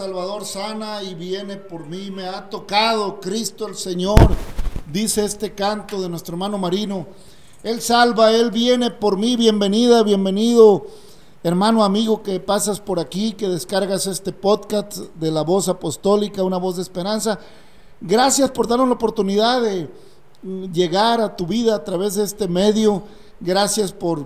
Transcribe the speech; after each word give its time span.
Salvador 0.00 0.46
sana 0.46 1.02
y 1.02 1.14
viene 1.14 1.56
por 1.58 1.84
mí. 1.84 2.10
Me 2.10 2.26
ha 2.26 2.48
tocado 2.48 3.20
Cristo 3.20 3.68
el 3.68 3.74
Señor, 3.74 4.18
dice 4.90 5.26
este 5.26 5.54
canto 5.54 6.00
de 6.00 6.08
nuestro 6.08 6.36
hermano 6.36 6.56
Marino. 6.56 7.06
Él 7.62 7.82
salva, 7.82 8.32
Él 8.32 8.50
viene 8.50 8.90
por 8.90 9.18
mí. 9.18 9.36
Bienvenida, 9.36 10.02
bienvenido, 10.02 10.86
hermano 11.42 11.84
amigo 11.84 12.22
que 12.22 12.40
pasas 12.40 12.80
por 12.80 12.98
aquí, 12.98 13.34
que 13.34 13.46
descargas 13.46 14.06
este 14.06 14.32
podcast 14.32 14.96
de 15.16 15.30
la 15.30 15.42
voz 15.42 15.68
apostólica, 15.68 16.44
una 16.44 16.56
voz 16.56 16.76
de 16.76 16.82
esperanza. 16.82 17.38
Gracias 18.00 18.50
por 18.52 18.66
darnos 18.66 18.88
la 18.88 18.94
oportunidad 18.94 19.60
de 19.60 19.86
mm, 20.42 20.72
llegar 20.72 21.20
a 21.20 21.36
tu 21.36 21.46
vida 21.46 21.74
a 21.74 21.84
través 21.84 22.14
de 22.14 22.24
este 22.24 22.48
medio. 22.48 23.02
Gracias 23.38 23.92
por, 23.92 24.24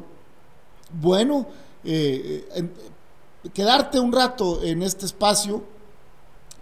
bueno, 0.92 1.48
eh, 1.82 2.46
eh, 2.54 2.68
quedarte 3.52 3.98
un 3.98 4.12
rato 4.12 4.62
en 4.62 4.84
este 4.84 5.04
espacio. 5.04 5.73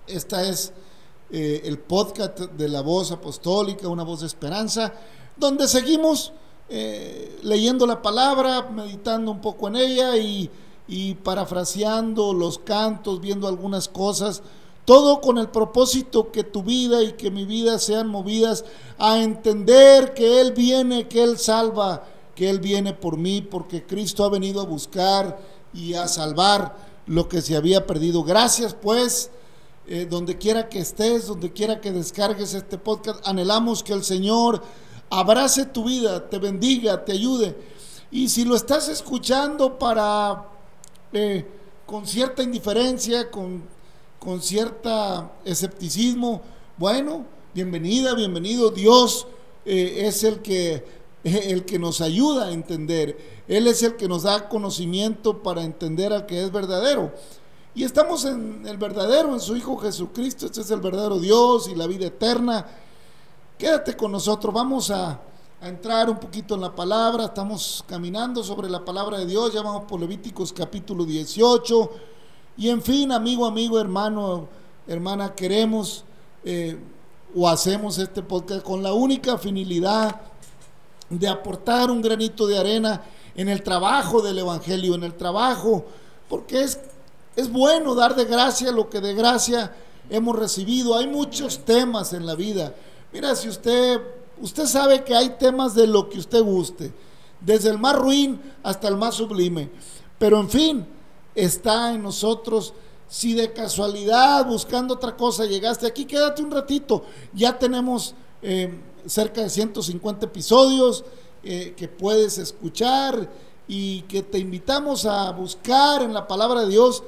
Esta 0.07 0.43
es 0.49 0.73
eh, 1.31 1.63
el 1.65 1.79
podcast 1.79 2.39
de 2.41 2.69
la 2.69 2.83
voz 2.83 3.13
apostólica, 3.13 3.89
una 3.89 4.03
voz 4.03 4.21
de 4.21 4.27
esperanza, 4.27 4.93
donde 5.37 5.69
seguimos 5.69 6.33
eh, 6.69 7.39
leyendo 7.43 7.87
la 7.87 8.03
palabra, 8.03 8.63
meditando 8.63 9.31
un 9.31 9.41
poco 9.41 9.69
en 9.69 9.77
ella 9.77 10.17
y, 10.17 10.51
y 10.89 11.15
parafraseando 11.15 12.33
los 12.33 12.59
cantos, 12.59 13.21
viendo 13.21 13.47
algunas 13.47 13.89
cosas. 13.89 14.43
Todo 14.85 15.21
con 15.21 15.39
el 15.39 15.49
propósito 15.51 16.33
que 16.33 16.43
tu 16.43 16.65
vida 16.65 17.01
y 17.03 17.13
que 17.13 17.31
mi 17.31 17.45
vida 17.45 17.79
sean 17.79 18.09
movidas 18.09 18.65
a 18.99 19.23
entender 19.23 20.15
que 20.15 20.41
Él 20.41 20.53
viene, 20.53 21.07
que 21.07 21.23
Él 21.23 21.39
salva, 21.39 22.03
que 22.35 22.51
Él 22.51 22.59
viene 22.59 22.93
por 22.93 23.17
mí, 23.17 23.41
porque 23.41 23.87
Cristo 23.87 24.25
ha 24.25 24.29
venido 24.29 24.61
a 24.61 24.67
buscar 24.67 25.39
y 25.73 25.95
a 25.95 26.09
salvar 26.09 26.77
lo 27.07 27.29
que 27.29 27.41
se 27.41 27.57
había 27.57 27.87
perdido. 27.87 28.25
Gracias 28.25 28.75
pues, 28.75 29.31
eh, 29.87 30.07
donde 30.09 30.39
quiera 30.39 30.69
que 30.69 30.79
estés, 30.79 31.27
donde 31.27 31.53
quiera 31.53 31.81
que 31.81 31.93
descargues 31.93 32.55
este 32.55 32.79
podcast, 32.79 33.27
anhelamos 33.27 33.83
que 33.83 33.93
el 33.93 34.05
Señor 34.05 34.63
abrace 35.11 35.67
tu 35.67 35.85
vida, 35.85 36.29
te 36.29 36.39
bendiga, 36.39 37.05
te 37.05 37.13
ayude. 37.13 37.57
Y 38.11 38.29
si 38.29 38.45
lo 38.45 38.57
estás 38.57 38.89
escuchando 38.89 39.79
para 39.79 40.49
eh, 41.13 41.45
con 41.87 42.07
cierta 42.07 42.43
indiferencia, 42.43 43.31
con, 43.31 43.65
con 44.19 44.41
cierta 44.41 45.33
escepticismo. 45.45 46.41
Bueno, 46.79 47.27
bienvenida, 47.53 48.15
bienvenido. 48.15 48.71
Dios 48.71 49.27
eh, 49.67 50.05
es 50.07 50.25
el 50.25 50.41
que, 50.41 50.85
el 51.25 51.67
que 51.67 51.79
nos 51.79 52.01
ayuda 52.01 52.47
a 52.47 52.53
entender. 52.53 53.43
Él 53.47 53.67
es 53.67 53.83
el 53.83 53.97
que 53.97 54.09
nos 54.09 54.23
da 54.23 54.49
conocimiento 54.49 55.43
para 55.43 55.65
entender 55.65 56.13
al 56.15 56.25
que 56.25 56.43
es 56.43 56.51
verdadero. 56.51 57.13
Y 57.75 57.85
estamos 57.85 58.27
en 58.27 58.67
el 58.67 58.77
verdadero, 58.77 59.33
en 59.33 59.41
su 59.41 59.57
Hijo 59.57 59.79
Jesucristo. 59.79 60.45
Este 60.45 60.61
es 60.61 60.71
el 60.71 60.81
verdadero 60.81 61.19
Dios 61.19 61.69
y 61.69 61.75
la 61.75 61.87
vida 61.87 62.07
eterna. 62.07 62.67
Quédate 63.57 63.97
con 63.97 64.13
nosotros. 64.13 64.53
Vamos 64.53 64.91
a, 64.91 65.19
entrar 65.63 66.11
un 66.11 66.19
poquito 66.19 66.55
en 66.55 66.61
la 66.61 66.75
palabra. 66.75 67.27
Estamos 67.27 67.83
caminando 67.89 68.45
sobre 68.45 68.69
la 68.69 68.85
palabra 68.85 69.19
de 69.19 69.25
Dios. 69.25 69.55
Ya 69.55 69.63
vamos 69.63 69.85
por 69.85 69.99
Levíticos 70.01 70.53
capítulo 70.53 71.07
18. 71.07 71.91
Y 72.59 72.69
en 72.69 72.83
fin, 72.83 73.11
amigo, 73.11 73.47
amigo, 73.47 73.81
hermano, 73.81 74.49
hermana, 74.87 75.35
queremos 75.35 76.05
eh, 76.45 76.79
o 77.35 77.49
hacemos 77.49 77.97
este 77.97 78.23
podcast 78.23 78.63
con 78.63 78.83
la 78.83 78.93
única 78.93 79.39
finalidad 79.39 80.21
de 81.09 81.27
aportar 81.27 81.91
un 81.91 82.03
granito 82.03 82.47
de 82.47 82.59
arena 82.59 83.03
en 83.35 83.49
el 83.49 83.63
trabajo 83.63 84.21
del 84.21 84.41
Evangelio, 84.41 84.95
en 84.95 85.05
el 85.05 85.15
trabajo, 85.15 85.87
porque 86.29 86.65
es 86.65 86.79
es 87.37 87.51
bueno 87.51 87.95
dar 87.95 88.15
de 88.15 88.25
gracia 88.25 88.73
lo 88.73 88.91
que 88.91 89.01
de 89.01 89.15
gracia 89.15 89.75
hemos 90.11 90.37
recibido. 90.37 90.97
Hay 90.97 91.07
muchos 91.07 91.65
temas 91.65 92.13
en 92.13 92.27
la 92.27 92.35
vida. 92.35 92.75
Mira, 93.13 93.35
si 93.35 93.49
usted, 93.49 94.01
usted 94.41 94.67
sabe 94.67 95.05
que 95.05 95.15
hay 95.15 95.31
temas 95.39 95.75
de 95.75 95.87
lo 95.87 96.09
que 96.09 96.19
usted 96.19 96.43
guste, 96.43 96.93
desde 97.41 97.71
el 97.71 97.79
más 97.79 97.97
ruin 97.97 98.41
hasta 98.63 98.89
el 98.89 98.97
más 98.97 99.15
sublime. 99.15 99.71
Pero 100.19 100.39
en 100.41 100.49
fin, 100.49 100.87
está 101.35 101.93
en 101.93 102.03
nosotros. 102.03 102.75
Si 103.09 103.35
de 103.35 103.53
casualidad, 103.53 104.47
buscando 104.47 104.95
otra 104.95 105.17
cosa, 105.17 105.45
llegaste 105.45 105.87
aquí, 105.87 106.07
quédate 106.07 106.43
un 106.43 106.51
ratito. 106.51 107.05
Ya 107.35 107.59
tenemos 107.59 108.15
eh, 108.41 108.81
cerca 109.07 109.43
de 109.43 109.51
150 109.51 110.27
episodios 110.27 111.05
eh, 111.43 111.75
que 111.77 111.89
puedes 111.89 112.39
escuchar 112.39 113.29
y 113.69 114.03
que 114.03 114.23
te 114.23 114.39
invitamos 114.39 115.05
a 115.07 115.31
buscar 115.33 116.03
en 116.03 116.15
la 116.15 116.27
palabra 116.27 116.63
de 116.63 116.69
Dios 116.69 117.03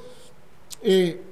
eh, 0.84 1.22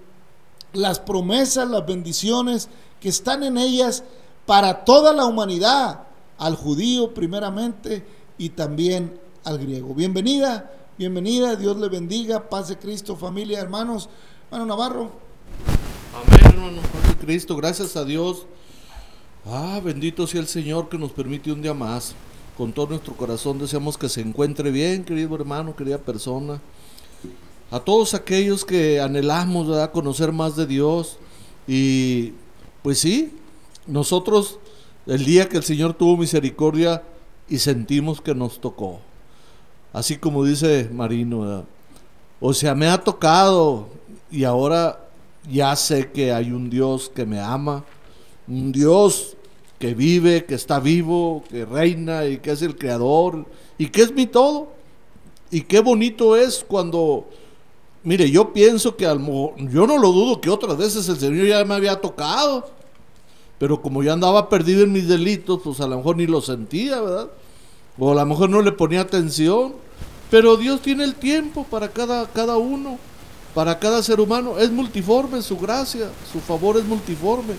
las 0.72 0.98
promesas, 0.98 1.68
las 1.68 1.84
bendiciones 1.86 2.70
que 3.00 3.10
están 3.10 3.42
en 3.42 3.58
ellas 3.58 4.02
para 4.46 4.84
toda 4.84 5.12
la 5.12 5.26
humanidad, 5.26 6.04
al 6.38 6.56
judío 6.56 7.12
primeramente 7.12 8.04
y 8.38 8.48
también 8.48 9.20
al 9.44 9.58
griego. 9.58 9.94
Bienvenida, 9.94 10.72
bienvenida, 10.96 11.54
Dios 11.56 11.76
le 11.76 11.90
bendiga, 11.90 12.48
paz 12.48 12.68
de 12.68 12.78
Cristo, 12.78 13.14
familia, 13.14 13.60
hermanos. 13.60 14.08
Hermano 14.46 14.66
Navarro. 14.66 15.10
Amén, 16.14 16.40
hermano, 16.44 16.80
paz 16.80 17.16
Cristo, 17.20 17.54
gracias 17.54 17.94
a 17.96 18.04
Dios. 18.04 18.46
Ah, 19.44 19.80
bendito 19.84 20.26
sea 20.26 20.40
el 20.40 20.48
Señor 20.48 20.88
que 20.88 20.96
nos 20.96 21.12
permite 21.12 21.52
un 21.52 21.60
día 21.60 21.74
más. 21.74 22.14
Con 22.56 22.72
todo 22.72 22.86
nuestro 22.88 23.14
corazón 23.14 23.58
deseamos 23.58 23.98
que 23.98 24.08
se 24.08 24.22
encuentre 24.22 24.70
bien, 24.70 25.04
querido 25.04 25.34
hermano, 25.34 25.76
querida 25.76 25.98
persona 25.98 26.58
a 27.72 27.80
todos 27.80 28.12
aquellos 28.12 28.66
que 28.66 29.00
anhelamos 29.00 29.66
conocer 29.92 30.30
más 30.30 30.56
de 30.56 30.66
Dios. 30.66 31.16
Y 31.66 32.34
pues 32.82 32.98
sí, 32.98 33.32
nosotros 33.86 34.58
el 35.06 35.24
día 35.24 35.48
que 35.48 35.56
el 35.56 35.62
Señor 35.62 35.94
tuvo 35.94 36.18
misericordia 36.18 37.02
y 37.48 37.58
sentimos 37.58 38.20
que 38.20 38.34
nos 38.34 38.60
tocó. 38.60 39.00
Así 39.90 40.18
como 40.18 40.44
dice 40.44 40.90
Marino, 40.92 41.64
o 42.40 42.52
sea, 42.52 42.74
me 42.74 42.88
ha 42.88 43.02
tocado 43.02 43.88
y 44.30 44.44
ahora 44.44 45.08
ya 45.50 45.74
sé 45.74 46.10
que 46.12 46.30
hay 46.30 46.52
un 46.52 46.68
Dios 46.68 47.10
que 47.14 47.24
me 47.24 47.40
ama, 47.40 47.86
un 48.46 48.70
Dios 48.70 49.34
que 49.78 49.94
vive, 49.94 50.44
que 50.44 50.56
está 50.56 50.78
vivo, 50.78 51.42
que 51.48 51.64
reina 51.64 52.26
y 52.26 52.36
que 52.36 52.50
es 52.50 52.60
el 52.60 52.76
creador 52.76 53.46
y 53.78 53.88
que 53.88 54.02
es 54.02 54.12
mi 54.12 54.26
todo. 54.26 54.68
Y 55.50 55.62
qué 55.62 55.80
bonito 55.80 56.36
es 56.36 56.64
cuando 56.68 57.26
Mire, 58.04 58.28
yo 58.30 58.52
pienso 58.52 58.96
que 58.96 59.06
al 59.06 59.20
yo 59.70 59.86
no 59.86 59.96
lo 59.96 60.10
dudo 60.10 60.40
que 60.40 60.50
otras 60.50 60.76
veces 60.76 61.08
el 61.08 61.18
Señor 61.18 61.46
ya 61.46 61.64
me 61.64 61.74
había 61.74 62.00
tocado, 62.00 62.68
pero 63.58 63.80
como 63.80 64.02
yo 64.02 64.12
andaba 64.12 64.48
perdido 64.48 64.82
en 64.82 64.90
mis 64.90 65.06
delitos, 65.06 65.60
pues 65.62 65.80
a 65.80 65.86
lo 65.86 65.98
mejor 65.98 66.16
ni 66.16 66.26
lo 66.26 66.40
sentía, 66.40 67.00
¿verdad? 67.00 67.28
O 67.96 68.10
a 68.10 68.14
lo 68.16 68.26
mejor 68.26 68.50
no 68.50 68.60
le 68.60 68.72
ponía 68.72 69.02
atención, 69.02 69.74
pero 70.32 70.56
Dios 70.56 70.82
tiene 70.82 71.04
el 71.04 71.14
tiempo 71.14 71.64
para 71.70 71.90
cada, 71.90 72.26
cada 72.26 72.56
uno, 72.56 72.98
para 73.54 73.78
cada 73.78 74.02
ser 74.02 74.18
humano, 74.18 74.58
es 74.58 74.72
multiforme 74.72 75.40
su 75.40 75.56
gracia, 75.56 76.10
su 76.32 76.40
favor 76.40 76.78
es 76.78 76.84
multiforme. 76.84 77.54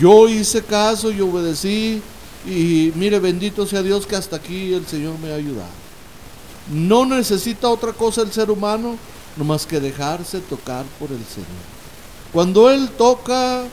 Yo 0.00 0.28
hice 0.28 0.64
caso 0.64 1.12
y 1.12 1.20
obedecí 1.20 2.02
y 2.44 2.92
mire, 2.96 3.20
bendito 3.20 3.66
sea 3.66 3.82
Dios 3.82 4.04
que 4.04 4.16
hasta 4.16 4.36
aquí 4.36 4.74
el 4.74 4.86
Señor 4.86 5.16
me 5.20 5.30
ha 5.30 5.36
ayudado. 5.36 5.70
No 6.72 7.06
necesita 7.06 7.68
otra 7.68 7.92
cosa 7.92 8.22
el 8.22 8.32
ser 8.32 8.50
humano 8.50 8.96
no 9.36 9.44
más 9.44 9.66
que 9.66 9.80
dejarse 9.80 10.40
tocar 10.40 10.84
por 10.98 11.10
el 11.10 11.24
Señor. 11.24 11.48
Cuando 12.32 12.70
Él 12.70 12.88
toca, 12.90 13.64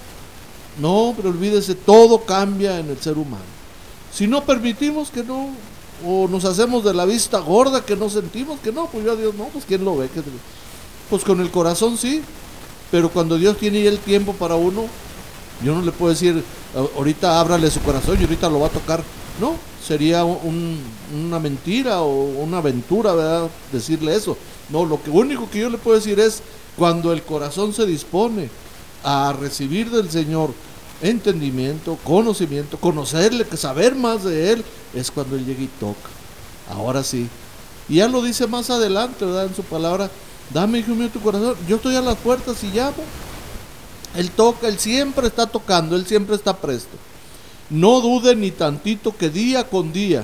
no, 0.79 1.13
pero 1.15 1.29
olvídese, 1.29 1.75
todo 1.75 2.25
cambia 2.25 2.79
en 2.79 2.89
el 2.89 2.99
ser 2.99 3.17
humano. 3.17 3.43
Si 4.13 4.27
no 4.27 4.43
permitimos 4.45 5.09
que 5.09 5.23
no, 5.23 5.49
o 6.05 6.27
nos 6.27 6.45
hacemos 6.45 6.83
de 6.83 6.93
la 6.93 7.05
vista 7.05 7.39
gorda 7.39 7.83
que 7.83 7.95
no 7.95 8.09
sentimos 8.09 8.59
que 8.59 8.71
no, 8.71 8.87
pues 8.87 9.03
yo 9.05 9.13
a 9.13 9.15
Dios 9.15 9.35
no, 9.35 9.45
pues 9.45 9.65
¿quién 9.65 9.83
lo 9.83 9.97
ve? 9.97 10.09
Pues 11.09 11.23
con 11.23 11.41
el 11.41 11.51
corazón 11.51 11.97
sí, 11.97 12.21
pero 12.91 13.09
cuando 13.09 13.37
Dios 13.37 13.57
tiene 13.57 13.85
el 13.85 13.99
tiempo 13.99 14.33
para 14.33 14.55
uno, 14.55 14.85
yo 15.63 15.73
no 15.73 15.81
le 15.81 15.91
puedo 15.91 16.11
decir, 16.11 16.43
ahorita 16.97 17.39
ábrale 17.39 17.71
su 17.71 17.81
corazón 17.81 18.17
y 18.19 18.23
ahorita 18.23 18.49
lo 18.49 18.59
va 18.59 18.67
a 18.67 18.71
tocar. 18.71 19.03
No, 19.39 19.55
sería 19.85 20.23
una 20.23 21.39
mentira 21.39 22.01
o 22.01 22.25
una 22.41 22.57
aventura. 22.57 23.47
Decirle 23.71 24.15
eso. 24.15 24.37
No, 24.69 24.85
lo 24.85 25.01
que 25.01 25.09
único 25.09 25.49
que 25.49 25.59
yo 25.59 25.69
le 25.69 25.77
puedo 25.77 25.97
decir 25.97 26.19
es 26.19 26.41
cuando 26.75 27.13
el 27.13 27.23
corazón 27.23 27.73
se 27.73 27.85
dispone 27.85 28.49
a 29.03 29.33
recibir 29.39 29.91
del 29.91 30.09
Señor 30.09 30.53
entendimiento, 31.01 31.97
conocimiento, 32.03 32.77
conocerle, 32.77 33.45
que 33.45 33.57
saber 33.57 33.95
más 33.95 34.23
de 34.23 34.53
Él, 34.53 34.65
es 34.93 35.11
cuando 35.11 35.35
Él 35.35 35.45
llega 35.45 35.61
y 35.61 35.69
toca. 35.79 36.09
Ahora 36.71 37.03
sí. 37.03 37.27
Y 37.87 37.95
ya 37.95 38.07
lo 38.07 38.21
dice 38.21 38.47
más 38.47 38.69
adelante, 38.69 39.25
¿verdad? 39.25 39.45
En 39.45 39.55
su 39.55 39.63
palabra, 39.63 40.09
dame, 40.51 40.79
hijo 40.79 40.95
mío, 40.95 41.09
tu 41.09 41.21
corazón. 41.21 41.55
Yo 41.67 41.75
estoy 41.75 41.95
a 41.95 42.01
las 42.01 42.17
puertas 42.17 42.63
y 42.63 42.67
llamo. 42.67 43.03
Él 44.15 44.31
toca, 44.31 44.67
Él 44.67 44.79
siempre 44.79 45.27
está 45.27 45.45
tocando, 45.45 45.95
Él 45.95 46.07
siempre 46.07 46.35
está 46.35 46.57
presto. 46.57 46.97
No 47.69 48.01
dude 48.01 48.35
ni 48.35 48.51
tantito 48.51 49.15
que 49.15 49.29
día 49.29 49.67
con 49.67 49.91
día 49.91 50.23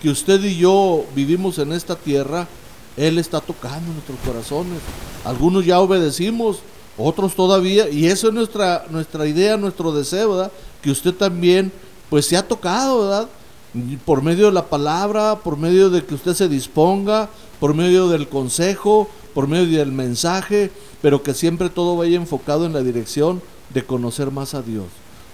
que 0.00 0.10
usted 0.10 0.42
y 0.44 0.56
yo 0.56 1.04
vivimos 1.14 1.58
en 1.58 1.72
esta 1.72 1.96
tierra, 1.96 2.46
él 2.96 3.18
está 3.18 3.40
tocando 3.40 3.92
nuestros 3.92 4.18
corazones. 4.24 4.78
Algunos 5.24 5.64
ya 5.64 5.80
obedecimos, 5.80 6.58
otros 6.96 7.34
todavía, 7.34 7.88
y 7.88 8.06
eso 8.06 8.28
es 8.28 8.34
nuestra, 8.34 8.86
nuestra 8.90 9.26
idea, 9.26 9.56
nuestro 9.56 9.92
deseo, 9.92 10.36
¿verdad? 10.36 10.52
Que 10.82 10.90
usted 10.90 11.12
también, 11.14 11.72
pues 12.08 12.26
se 12.26 12.36
ha 12.36 12.46
tocado, 12.46 13.00
¿verdad? 13.00 13.28
Por 14.04 14.22
medio 14.22 14.46
de 14.46 14.52
la 14.52 14.66
palabra, 14.66 15.40
por 15.42 15.56
medio 15.56 15.90
de 15.90 16.04
que 16.04 16.14
usted 16.14 16.34
se 16.34 16.48
disponga, 16.48 17.28
por 17.58 17.74
medio 17.74 18.08
del 18.08 18.28
consejo, 18.28 19.08
por 19.34 19.48
medio 19.48 19.78
del 19.78 19.90
mensaje, 19.90 20.70
pero 21.02 21.22
que 21.22 21.34
siempre 21.34 21.68
todo 21.68 21.96
vaya 21.96 22.16
enfocado 22.16 22.66
en 22.66 22.72
la 22.72 22.82
dirección 22.82 23.42
de 23.72 23.84
conocer 23.84 24.30
más 24.30 24.54
a 24.54 24.62
Dios. 24.62 24.86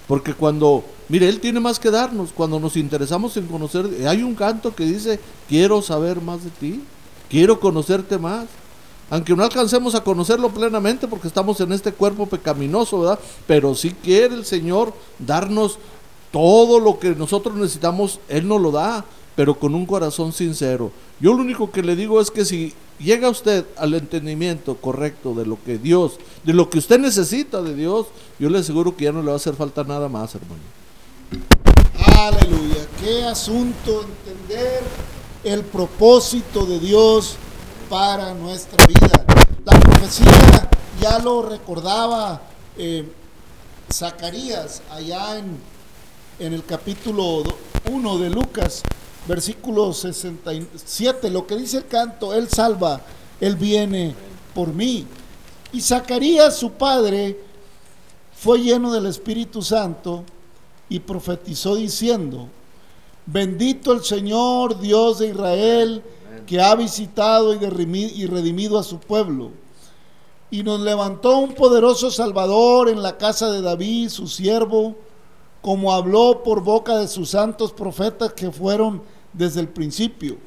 Porque 0.07 0.33
cuando, 0.33 0.83
mire, 1.09 1.29
Él 1.29 1.39
tiene 1.39 1.59
más 1.59 1.79
que 1.79 1.91
darnos, 1.91 2.31
cuando 2.33 2.59
nos 2.59 2.75
interesamos 2.75 3.37
en 3.37 3.45
conocer, 3.45 3.87
hay 4.07 4.23
un 4.23 4.33
canto 4.33 4.73
que 4.75 4.85
dice, 4.85 5.19
quiero 5.47 5.81
saber 5.81 6.19
más 6.19 6.43
de 6.43 6.49
ti. 6.49 6.81
Quiero 7.31 7.61
conocerte 7.61 8.17
más. 8.17 8.45
Aunque 9.09 9.33
no 9.35 9.43
alcancemos 9.43 9.95
a 9.95 10.03
conocerlo 10.03 10.49
plenamente 10.49 11.07
porque 11.07 11.27
estamos 11.27 11.59
en 11.61 11.71
este 11.71 11.93
cuerpo 11.93 12.25
pecaminoso, 12.27 12.99
¿verdad? 12.99 13.19
Pero 13.47 13.73
si 13.73 13.91
quiere 13.91 14.35
el 14.35 14.45
Señor 14.45 14.93
darnos 15.17 15.77
todo 16.31 16.79
lo 16.79 16.99
que 16.99 17.15
nosotros 17.15 17.55
necesitamos, 17.55 18.19
Él 18.27 18.47
nos 18.47 18.61
lo 18.61 18.71
da, 18.71 19.05
pero 19.35 19.57
con 19.57 19.75
un 19.75 19.85
corazón 19.85 20.33
sincero. 20.33 20.91
Yo 21.19 21.33
lo 21.33 21.41
único 21.41 21.71
que 21.71 21.83
le 21.83 21.95
digo 21.95 22.19
es 22.19 22.31
que 22.31 22.45
si 22.45 22.73
llega 22.99 23.29
usted 23.29 23.65
al 23.77 23.93
entendimiento 23.93 24.75
correcto 24.75 25.33
de 25.33 25.45
lo 25.45 25.57
que 25.63 25.77
Dios, 25.77 26.17
de 26.43 26.53
lo 26.53 26.69
que 26.69 26.79
usted 26.79 26.99
necesita 26.99 27.61
de 27.61 27.75
Dios, 27.75 28.07
yo 28.39 28.49
le 28.49 28.59
aseguro 28.59 28.95
que 28.95 29.05
ya 29.05 29.11
no 29.11 29.21
le 29.21 29.27
va 29.27 29.33
a 29.33 29.37
hacer 29.37 29.55
falta 29.55 29.83
nada 29.83 30.09
más, 30.09 30.35
hermano. 30.35 30.61
Aleluya, 32.17 32.87
qué 33.01 33.23
asunto 33.23 34.05
entender 34.25 34.83
el 35.43 35.63
propósito 35.63 36.65
de 36.65 36.79
Dios 36.79 37.35
para 37.89 38.33
nuestra 38.33 38.85
vida. 38.85 39.25
La 39.65 39.79
profecía 39.79 40.69
ya 41.01 41.19
lo 41.19 41.41
recordaba 41.41 42.41
eh, 42.77 43.11
Zacarías 43.91 44.81
allá 44.89 45.39
en, 45.39 45.57
en 46.39 46.53
el 46.53 46.63
capítulo 46.63 47.43
1 47.91 48.17
de 48.19 48.29
Lucas, 48.29 48.83
versículo 49.27 49.93
67, 49.93 51.29
lo 51.29 51.45
que 51.47 51.55
dice 51.55 51.77
el 51.77 51.87
canto, 51.87 52.33
Él 52.33 52.47
salva, 52.47 53.01
Él 53.39 53.55
viene 53.55 54.15
por 54.53 54.73
mí. 54.73 55.07
Y 55.73 55.81
Zacarías, 55.81 56.55
su 56.55 56.71
padre, 56.73 57.39
fue 58.35 58.59
lleno 58.59 58.91
del 58.91 59.07
Espíritu 59.07 59.61
Santo 59.61 60.23
y 60.89 60.99
profetizó 60.99 61.75
diciendo, 61.75 62.47
bendito 63.31 63.93
el 63.93 64.03
Señor 64.03 64.79
Dios 64.79 65.19
de 65.19 65.27
Israel, 65.29 66.03
que 66.45 66.59
ha 66.59 66.75
visitado 66.75 67.53
y, 67.53 68.25
redimido 68.25 68.77
a 68.77 68.83
su 68.83 68.99
pueblo. 68.99 69.51
Y 70.49 70.63
nos 70.63 70.81
levantó 70.81 71.37
un 71.37 71.53
poderoso 71.53 72.11
Salvador 72.11 72.89
en 72.89 73.01
la 73.01 73.17
casa 73.17 73.49
de 73.51 73.61
David, 73.61 74.09
su 74.09 74.27
siervo, 74.27 74.95
como 75.61 75.93
habló 75.93 76.43
por 76.43 76.61
boca 76.61 76.97
de 76.97 77.07
sus 77.07 77.29
santos 77.29 77.71
profetas 77.71 78.33
que 78.33 78.51
fueron 78.51 79.01
desde 79.31 79.61
el 79.61 79.69
principio. 79.69 80.37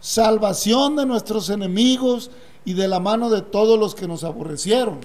Salvación 0.00 0.96
de 0.96 1.06
nuestros 1.06 1.48
enemigos 1.48 2.30
y 2.64 2.74
de 2.74 2.88
la 2.88 3.00
mano 3.00 3.30
de 3.30 3.40
todos 3.40 3.78
los 3.78 3.94
que 3.94 4.06
nos 4.06 4.24
aborrecieron. 4.24 5.00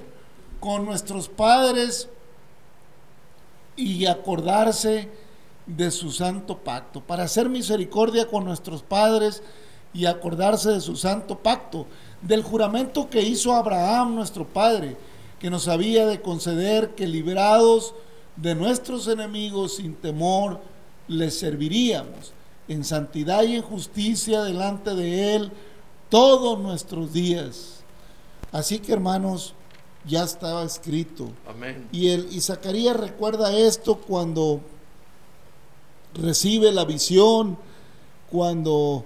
Con 0.60 0.86
nuestros 0.86 1.30
padres 1.30 2.10
y 3.78 4.06
acordarse 4.06 5.10
de 5.66 5.92
su 5.92 6.12
santo 6.12 6.58
pacto, 6.58 7.02
para 7.02 7.24
hacer 7.24 7.50
misericordia 7.50 8.28
con 8.28 8.46
nuestros 8.46 8.84
padres 8.84 9.44
y 9.94 10.06
acordarse 10.06 10.72
de 10.72 10.82
su 10.82 10.96
santo 10.96 11.38
pacto, 11.40 11.86
del 12.22 12.44
juramento 12.44 13.10
que 13.10 13.22
hizo 13.22 13.54
Abraham 13.54 14.16
nuestro 14.16 14.46
padre, 14.46 14.98
que 15.40 15.50
nos 15.50 15.68
había 15.68 16.06
de 16.06 16.22
conceder 16.22 16.96
que 16.96 17.08
librados 17.08 17.94
de 18.36 18.56
nuestros 18.56 19.08
enemigos 19.08 19.76
sin 19.76 19.96
temor 19.96 20.62
les 21.08 21.38
serviríamos 21.38 22.34
en 22.68 22.84
santidad 22.84 23.44
y 23.44 23.56
en 23.56 23.62
justicia 23.62 24.44
delante 24.44 24.96
de 24.96 25.36
él 25.36 25.52
todos 26.10 26.60
nuestros 26.60 27.12
días. 27.12 27.84
Así 28.52 28.80
que 28.80 28.94
hermanos, 28.94 29.54
ya 30.06 30.24
estaba 30.24 30.64
escrito. 30.64 31.30
Amén. 31.48 31.88
Y, 31.92 32.10
el, 32.10 32.28
y 32.32 32.42
Zacarías 32.42 32.96
recuerda 32.96 33.56
esto 33.56 33.98
cuando 33.98 34.62
recibe 36.16 36.72
la 36.72 36.86
visión, 36.86 37.58
cuando 38.32 39.04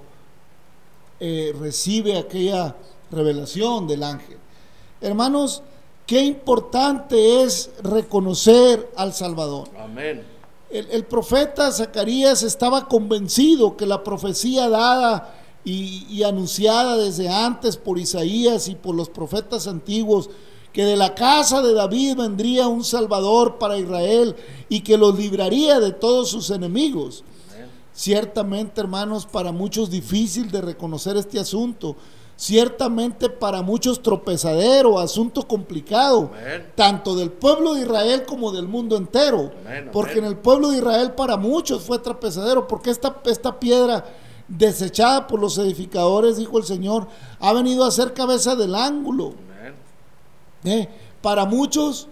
eh, 1.20 1.54
recibe 1.60 2.18
aquella 2.18 2.76
revelación 3.12 3.88
del 3.88 4.04
ángel. 4.04 4.38
Hermanos, 5.02 5.64
qué 6.06 6.22
importante 6.22 7.44
es 7.44 7.72
reconocer 7.82 8.92
al 8.96 9.14
Salvador. 9.14 9.70
Amén. 9.80 10.24
El, 10.70 10.88
el 10.92 11.06
profeta 11.06 11.72
Zacarías 11.72 12.44
estaba 12.44 12.88
convencido 12.88 13.78
que 13.78 13.86
la 13.86 14.04
profecía 14.04 14.70
dada 14.70 15.34
y, 15.64 16.06
y 16.10 16.24
anunciada 16.24 16.98
desde 16.98 17.30
antes 17.30 17.78
por 17.78 17.98
Isaías 17.98 18.68
y 18.68 18.76
por 18.76 18.94
los 18.96 19.10
profetas 19.10 19.68
antiguos, 19.68 20.30
que 20.76 20.84
de 20.84 20.98
la 20.98 21.16
casa 21.16 21.62
de 21.62 21.74
David 21.74 22.18
vendría 22.18 22.68
un 22.68 22.84
Salvador 22.84 23.58
para 23.58 23.78
Israel 23.78 24.36
y 24.68 24.82
que 24.82 24.98
los 24.98 25.18
libraría 25.18 25.80
de 25.80 25.94
todos 25.94 26.30
sus 26.30 26.50
enemigos. 26.50 27.24
Ciertamente, 27.94 28.82
hermanos, 28.82 29.26
para 29.26 29.54
muchos 29.54 29.90
difícil 29.90 30.52
de 30.52 30.60
reconocer 30.60 31.16
este 31.16 31.40
asunto. 31.40 31.96
Ciertamente 32.36 33.30
para 33.30 33.62
muchos 33.62 34.02
tropezadero, 34.02 35.00
asunto 35.00 35.48
complicado, 35.48 36.32
Amén. 36.38 36.70
tanto 36.76 37.16
del 37.16 37.32
pueblo 37.32 37.76
de 37.76 37.84
Israel 37.84 38.26
como 38.26 38.52
del 38.52 38.68
mundo 38.68 38.98
entero. 38.98 39.54
Amén, 39.66 39.90
Porque 39.94 40.20
en 40.20 40.26
el 40.26 40.36
pueblo 40.36 40.72
de 40.72 40.80
Israel 40.80 41.14
para 41.14 41.38
muchos 41.38 41.84
fue 41.84 42.00
tropezadero, 42.00 42.68
porque 42.68 42.90
esta, 42.90 43.22
esta 43.24 43.58
piedra 43.62 44.04
desechada 44.50 45.26
por 45.26 45.40
los 45.40 45.58
edificadores, 45.58 46.36
dijo 46.36 46.58
el 46.58 46.66
Señor, 46.66 47.08
ha 47.40 47.54
venido 47.54 47.86
a 47.86 47.92
ser 47.92 48.14
cabeza 48.14 48.58
del 48.58 48.76
ángulo. 48.76 49.45
¿Eh? 50.66 50.90
Para 51.22 51.46
muchos 51.46 52.08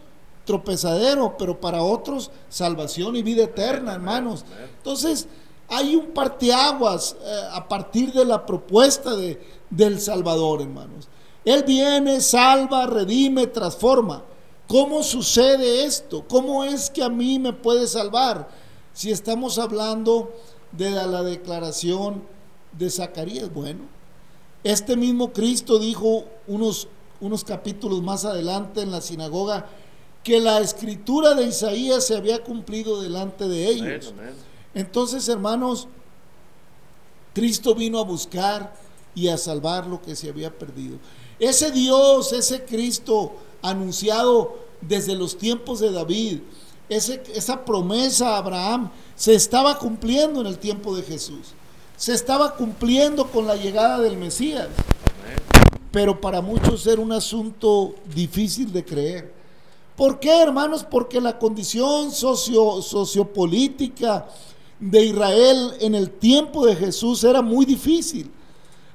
tropezadero, 0.46 1.36
pero 1.38 1.60
para 1.60 1.84
otros 1.84 2.32
salvación 2.50 3.16
y 3.16 3.24
vida 3.24 3.44
eterna, 3.44 3.94
hermanos. 3.94 4.46
Entonces, 4.78 5.28
hay 5.70 5.96
un 5.96 6.08
parteaguas 6.08 7.16
eh, 7.22 7.42
a 7.52 7.68
partir 7.68 8.12
de 8.12 8.26
la 8.26 8.46
propuesta 8.46 9.16
de, 9.16 9.42
del 9.70 10.00
Salvador, 10.00 10.62
hermanos. 10.62 11.08
Él 11.46 11.64
viene, 11.64 12.22
salva, 12.22 12.86
redime, 12.86 13.48
transforma. 13.48 14.24
¿Cómo 14.68 15.04
sucede 15.04 15.84
esto? 15.86 16.24
¿Cómo 16.28 16.64
es 16.64 16.90
que 16.90 17.04
a 17.04 17.10
mí 17.10 17.38
me 17.38 17.54
puede 17.54 17.88
salvar? 17.88 18.50
Si 18.94 19.12
estamos 19.12 19.60
hablando 19.60 20.32
de 20.72 20.92
la 20.92 21.22
declaración 21.24 22.24
de 22.72 22.90
Zacarías, 22.90 23.54
bueno, 23.54 23.82
este 24.64 24.96
mismo 24.96 25.34
Cristo 25.34 25.80
dijo 25.80 26.26
unos, 26.48 26.88
unos 27.24 27.44
capítulos 27.44 28.02
más 28.02 28.26
adelante 28.26 28.82
en 28.82 28.92
la 28.92 29.02
sinagoga 29.02 29.66
que 30.24 30.40
la 30.40 30.60
escritura 30.60 31.34
de 31.36 31.46
Isaías 31.48 32.06
se 32.06 32.16
había 32.16 32.44
cumplido 32.44 33.02
delante 33.02 33.48
de 33.48 33.68
ellos. 33.70 34.14
Entonces, 34.76 35.28
hermanos, 35.28 35.88
Cristo 37.34 37.74
vino 37.76 38.00
a 38.00 38.04
buscar 38.04 38.74
y 39.16 39.28
a 39.28 39.38
salvar 39.38 39.88
lo 39.88 40.02
que 40.02 40.16
se 40.16 40.30
había 40.30 40.52
perdido. 40.58 40.98
Ese 41.40 41.72
Dios, 41.72 42.32
ese 42.34 42.64
Cristo 42.64 43.34
anunciado 43.62 44.58
desde 44.82 45.16
los 45.16 45.38
tiempos 45.38 45.80
de 45.80 45.92
David, 45.92 46.40
ese- 46.90 47.24
esa 47.34 47.64
promesa 47.66 48.36
a 48.36 48.38
Abraham 48.38 48.92
se 49.16 49.34
estaba 49.34 49.78
cumpliendo 49.80 50.42
en 50.42 50.48
el 50.48 50.58
tiempo 50.58 50.96
de 50.96 51.04
Jesús. 51.04 51.54
Se 51.98 52.14
estaba 52.14 52.56
cumpliendo 52.56 53.28
con 53.28 53.48
la 53.48 53.56
llegada 53.56 54.00
del 54.00 54.18
Mesías 54.18 54.68
Amén. 54.68 55.63
Pero 55.94 56.20
para 56.20 56.42
muchos 56.42 56.88
era 56.88 57.00
un 57.00 57.12
asunto 57.12 57.94
difícil 58.16 58.74
de 58.74 58.84
creer. 58.84 59.32
¿Por 59.96 60.20
qué, 60.20 60.42
hermanos? 60.42 60.84
Porque 60.84 61.22
la 61.22 61.38
condición 61.38 62.10
socio, 62.10 62.82
sociopolítica 62.82 64.26
de 64.80 65.06
Israel 65.06 65.74
en 65.80 65.94
el 65.94 66.10
tiempo 66.10 66.66
de 66.66 66.76
Jesús 66.76 67.24
era 67.24 67.44
muy 67.44 67.64
difícil. 67.64 68.32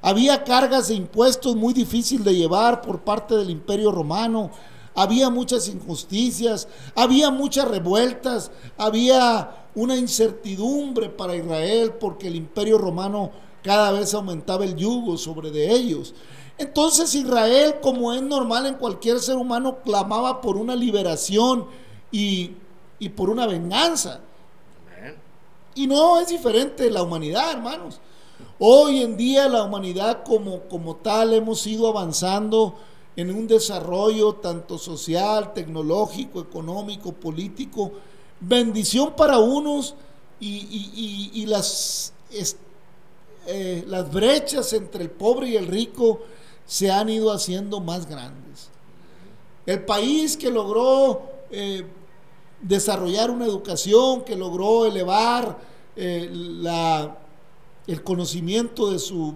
Había 0.03 0.43
cargas 0.43 0.89
de 0.89 0.97
impuestos 0.97 1.55
muy 1.55 1.73
difícil 1.73 2.25
de 2.25 2.35
llevar 2.35 2.83
por 2.83 2.99
parte 3.03 3.37
del 3.37 3.51
imperio 3.51 3.93
romano. 3.93 4.51
Había 4.97 5.31
muchas 5.31 5.69
injusticias, 5.69 6.67
había 6.97 7.31
muchas 7.31 7.69
revueltas, 7.69 8.51
había 8.77 9.69
una 9.77 9.97
incertidumbre 9.97 11.11
para 11.11 11.37
Israel 11.37 11.93
porque 12.01 12.27
el 12.27 12.35
imperio 12.35 12.77
romano 12.77 13.31
cada 13.63 13.93
vez 13.93 14.15
aumentaba 14.15 14.65
el 14.65 14.75
yugo 14.75 15.17
sobre 15.17 15.53
de 15.53 15.71
ellos. 15.71 16.13
Entonces 16.59 17.15
Israel, 17.15 17.77
como 17.81 18.13
es 18.13 18.21
normal 18.21 18.67
en 18.67 18.75
cualquier 18.75 19.21
ser 19.21 19.37
humano, 19.37 19.79
clamaba 19.85 20.41
por 20.41 20.57
una 20.57 20.75
liberación 20.75 21.67
y, 22.11 22.53
y 22.99 23.09
por 23.11 23.31
una 23.31 23.47
venganza. 23.47 24.21
Y 25.75 25.87
no 25.87 26.19
es 26.21 26.29
diferente 26.29 26.91
la 26.91 27.03
humanidad, 27.05 27.53
hermanos. 27.53 28.01
Hoy 28.59 29.03
en 29.03 29.17
día 29.17 29.49
la 29.49 29.63
humanidad 29.63 30.25
como, 30.25 30.63
como 30.63 30.97
tal 30.97 31.33
hemos 31.35 31.65
ido 31.67 31.87
avanzando 31.89 32.75
en 33.15 33.31
un 33.35 33.47
desarrollo 33.47 34.35
tanto 34.35 34.79
social, 34.79 35.53
tecnológico, 35.55 36.41
económico, 36.41 37.13
político. 37.13 37.93
Bendición 38.41 39.15
para 39.17 39.39
unos 39.39 39.95
y, 40.41 40.49
y- 40.57 40.93
y- 41.35 41.43
y 41.43 41.47
las, 41.47 42.13
es- 42.33 42.57
eh, 43.47 43.85
las 43.87 44.11
brechas 44.13 44.73
entre 44.73 45.05
el 45.05 45.11
pobre 45.11 45.49
y 45.51 45.57
el 45.57 45.67
rico 45.69 46.21
se 46.69 46.93
han 46.93 47.09
ido 47.09 47.33
haciendo 47.33 47.81
más 47.81 48.07
grandes. 48.07 48.69
El 49.65 49.85
país 49.85 50.37
que 50.37 50.51
logró 50.51 51.23
eh, 51.51 51.85
desarrollar 52.61 53.31
una 53.31 53.47
educación, 53.47 54.23
que 54.23 54.37
logró 54.37 54.85
elevar 54.85 55.59
eh, 55.97 56.29
la, 56.31 57.17
el 57.87 58.05
conocimiento 58.05 58.91
de 58.91 58.99
su 58.99 59.35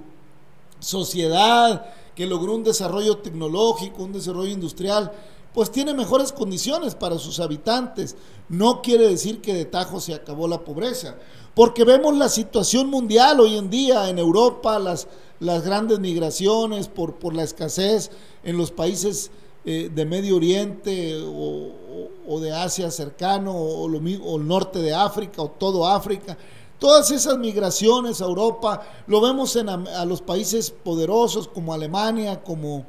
sociedad, 0.79 1.87
que 2.15 2.27
logró 2.27 2.55
un 2.55 2.65
desarrollo 2.65 3.17
tecnológico, 3.17 4.03
un 4.03 4.13
desarrollo 4.13 4.51
industrial, 4.51 5.11
pues 5.55 5.71
tiene 5.71 5.95
mejores 5.95 6.33
condiciones 6.33 6.95
para 6.95 7.19
sus 7.19 7.41
habitantes. 7.41 8.17
No 8.49 8.83
quiere 8.83 9.09
decir 9.09 9.41
que 9.41 9.55
de 9.55 9.65
tajo 9.65 10.01
se 10.01 10.15
acabó 10.15 10.49
la 10.49 10.65
pobreza, 10.65 11.17
porque 11.55 11.85
vemos 11.85 12.17
la 12.17 12.29
situación 12.29 12.89
mundial 12.89 13.41
hoy 13.41 13.57
en 13.57 13.71
día 13.71 14.09
en 14.09 14.19
Europa, 14.19 14.79
las, 14.79 15.09
las 15.41 15.65
grandes 15.65 15.99
migraciones 15.99 16.89
por, 16.89 17.17
por 17.17 17.35
la 17.35 17.43
escasez 17.43 18.11
en 18.45 18.57
los 18.57 18.71
países 18.71 19.31
eh, 19.65 19.91
de 19.95 20.05
Medio 20.05 20.35
Oriente 20.35 21.23
o, 21.25 22.41
de 22.41 22.51
Asia 22.53 22.91
cercano 22.91 23.53
o, 23.53 23.87
el 23.87 24.49
norte 24.49 24.81
de 24.81 24.93
África 24.93 25.41
o 25.41 25.51
todo 25.51 25.87
África. 25.87 26.37
Todas 26.81 27.13
esas 27.13 27.39
migraciones 27.39 28.21
a 28.21 28.25
Europa 28.25 28.83
lo 29.07 29.21
vemos 29.21 29.55
en 29.55 29.69
a, 29.69 30.05
los 30.05 30.21
países 30.21 30.73
poderosos 30.73 31.47
como 31.47 31.73
Alemania, 31.73 32.43
como 32.43 32.87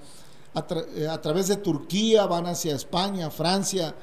eh, 0.96 1.08
a 1.08 1.22
través 1.22 1.48
de 1.48 1.58
Turquía 1.58 2.26
van 2.26 2.46
hacia 2.46 2.76
España, 2.76 3.30
Francia. 3.30 3.96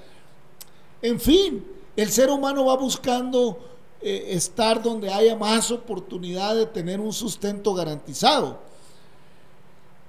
En 1.03 1.21
fin, 1.21 1.65
el 1.97 2.11
ser 2.11 2.31
humano 2.31 2.65
va 2.65 2.77
buscando 2.77 3.59
eh, 4.01 4.27
estar 4.31 4.83
donde 4.83 5.13
haya 5.13 5.37
más 5.37 5.71
oportunidad 5.71 6.57
de 6.57 6.67
tener 6.67 7.01
un 7.01 7.13
sustento 7.13 7.75
garantizado. 7.75 8.59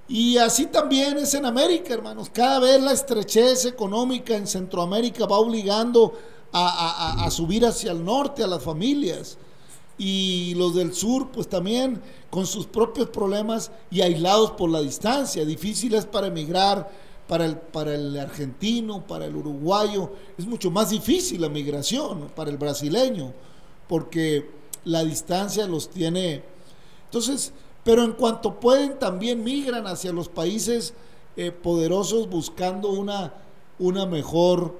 Y 0.08 0.38
así 0.38 0.66
también 0.66 1.18
es 1.18 1.34
en 1.34 1.46
América, 1.46 1.94
hermanos. 1.94 2.30
Cada 2.34 2.60
vez 2.60 2.82
la 2.82 2.92
estrechez 2.92 3.66
económica 3.66 4.36
en 4.36 4.46
Centroamérica 4.46 5.26
va 5.26 5.38
obligando 5.38 6.14
a 6.54 7.30
subir 7.32 7.66
hacia 7.66 7.94
el 7.94 8.04
norte 8.04 8.44
a 8.44 8.48
las 8.48 8.62
familias. 8.62 9.38
Y 10.04 10.56
los 10.56 10.74
del 10.74 10.96
sur, 10.96 11.30
pues 11.30 11.48
también 11.48 12.02
con 12.32 12.48
sus 12.48 12.66
propios 12.66 13.10
problemas 13.10 13.72
y 13.92 14.02
aislados 14.02 14.50
por 14.50 14.72
la 14.72 14.82
distancia. 14.82 15.46
Difíciles 15.46 16.08
para 16.08 16.26
emigrar, 16.26 16.90
para 17.28 17.46
el, 17.46 17.56
para 17.56 17.94
el 17.94 18.18
argentino, 18.18 19.06
para 19.06 19.26
el 19.28 19.36
uruguayo. 19.36 20.12
Es 20.40 20.48
mucho 20.48 20.72
más 20.72 20.90
difícil 20.90 21.40
la 21.42 21.50
migración 21.50 22.32
para 22.36 22.50
el 22.50 22.58
brasileño, 22.58 23.32
porque 23.88 24.50
la 24.86 25.04
distancia 25.04 25.68
los 25.68 25.92
tiene. 25.92 26.42
Entonces, 27.06 27.54
pero 27.84 28.04
en 28.04 28.14
cuanto 28.14 28.60
pueden, 28.60 28.98
también 28.98 29.44
migran 29.44 29.86
hacia 29.86 30.12
los 30.12 30.30
países 30.30 30.96
eh, 31.38 31.52
poderosos 31.52 32.28
buscando 32.28 32.90
una, 32.90 33.36
una 33.78 34.08
mejor 34.08 34.80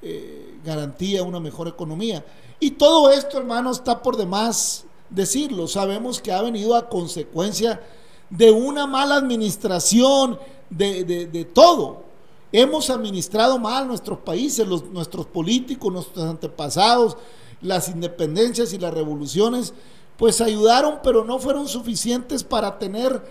eh, 0.00 0.56
garantía, 0.64 1.22
una 1.22 1.38
mejor 1.38 1.68
economía. 1.68 2.24
Y 2.64 2.70
todo 2.70 3.10
esto, 3.10 3.36
hermano, 3.36 3.70
está 3.72 4.00
por 4.00 4.16
demás 4.16 4.84
decirlo. 5.10 5.68
Sabemos 5.68 6.18
que 6.18 6.32
ha 6.32 6.40
venido 6.40 6.74
a 6.74 6.88
consecuencia 6.88 7.82
de 8.30 8.50
una 8.50 8.86
mala 8.86 9.16
administración 9.16 10.38
de, 10.70 11.04
de- 11.04 11.44
todo. 11.44 12.04
Hemos 12.52 12.88
administrado 12.88 13.58
mal 13.58 13.86
nuestros 13.86 14.20
países, 14.20 14.66
los- 14.66 14.84
nuestros 14.86 15.26
políticos, 15.26 15.92
nuestros 15.92 16.24
antepasados, 16.24 17.18
las 17.60 17.90
independencias 17.90 18.72
y 18.72 18.78
las 18.78 18.94
revoluciones, 18.94 19.74
pues 20.16 20.40
ayudaron, 20.40 21.00
pero 21.02 21.22
no 21.22 21.38
fueron 21.38 21.68
suficientes 21.68 22.44
para 22.44 22.78
tener 22.78 23.22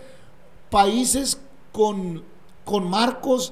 países 0.69 1.39
con, 1.71 2.23
con 2.65 2.87
marcos 2.87 3.51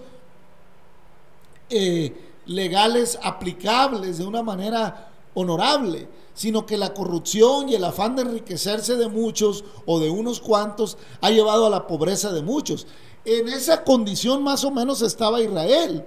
eh, 1.72 2.14
legales 2.46 3.18
aplicables 3.24 4.20
de 4.20 4.26
una 4.26 4.44
manera 4.44 5.08
honorable, 5.34 6.08
sino 6.34 6.66
que 6.66 6.78
la 6.78 6.94
corrupción 6.94 7.70
y 7.70 7.76
el 7.76 7.84
afán 7.84 8.16
de 8.16 8.24
enriquecerse 8.24 8.96
de 8.96 9.08
muchos 9.08 9.64
o 9.86 10.00
de 10.00 10.10
unos 10.10 10.40
cuantos 10.40 10.98
ha 11.22 11.30
llevado 11.30 11.66
a 11.66 11.70
la 11.70 11.88
pobreza 11.88 12.32
de 12.32 12.42
muchos. 12.42 12.88
En 13.26 13.48
esa 13.50 13.84
condición 13.84 14.44
más 14.44 14.64
o 14.64 14.72
menos 14.72 15.02
estaba 15.02 15.42
Israel. 15.42 16.06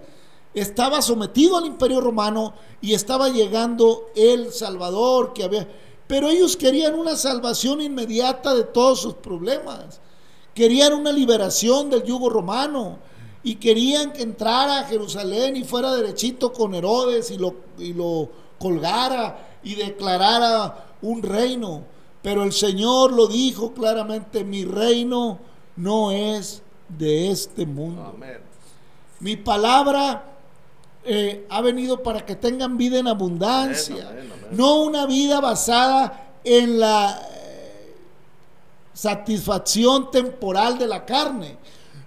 Estaba 0.54 1.02
sometido 1.02 1.56
al 1.56 1.66
imperio 1.66 2.00
romano 2.00 2.54
y 2.80 2.94
estaba 2.94 3.28
llegando 3.28 4.06
el 4.14 4.52
Salvador 4.52 5.32
que 5.32 5.44
había... 5.44 5.68
Pero 6.06 6.28
ellos 6.28 6.56
querían 6.56 6.94
una 6.94 7.16
salvación 7.16 7.80
inmediata 7.80 8.54
de 8.54 8.64
todos 8.64 9.00
sus 9.00 9.14
problemas. 9.14 10.00
Querían 10.54 10.92
una 10.92 11.10
liberación 11.12 11.90
del 11.90 12.04
yugo 12.04 12.28
romano 12.28 12.98
y 13.42 13.56
querían 13.56 14.12
que 14.12 14.22
entrara 14.22 14.80
a 14.80 14.84
Jerusalén 14.84 15.56
y 15.56 15.64
fuera 15.64 15.94
derechito 15.94 16.52
con 16.52 16.74
Herodes 16.74 17.30
y 17.30 17.38
lo, 17.38 17.54
y 17.78 17.92
lo 17.92 18.30
colgara 18.64 19.36
y 19.62 19.74
declarara 19.74 20.86
un 21.02 21.22
reino. 21.22 21.82
Pero 22.22 22.44
el 22.44 22.52
Señor 22.52 23.12
lo 23.12 23.26
dijo 23.26 23.74
claramente, 23.74 24.42
mi 24.42 24.64
reino 24.64 25.38
no 25.76 26.10
es 26.10 26.62
de 26.88 27.30
este 27.30 27.66
mundo. 27.66 28.14
Amén. 28.16 28.38
Mi 29.20 29.36
palabra 29.36 30.24
eh, 31.04 31.46
ha 31.50 31.60
venido 31.60 32.02
para 32.02 32.24
que 32.24 32.36
tengan 32.36 32.78
vida 32.78 32.98
en 32.98 33.08
abundancia, 33.08 34.08
Amén, 34.08 34.30
amén, 34.30 34.32
amén. 34.46 34.56
no 34.56 34.80
una 34.80 35.04
vida 35.04 35.40
basada 35.40 36.30
en 36.42 36.80
la 36.80 37.20
eh, 37.32 37.94
satisfacción 38.94 40.10
temporal 40.10 40.78
de 40.78 40.86
la 40.86 41.04
carne, 41.04 41.58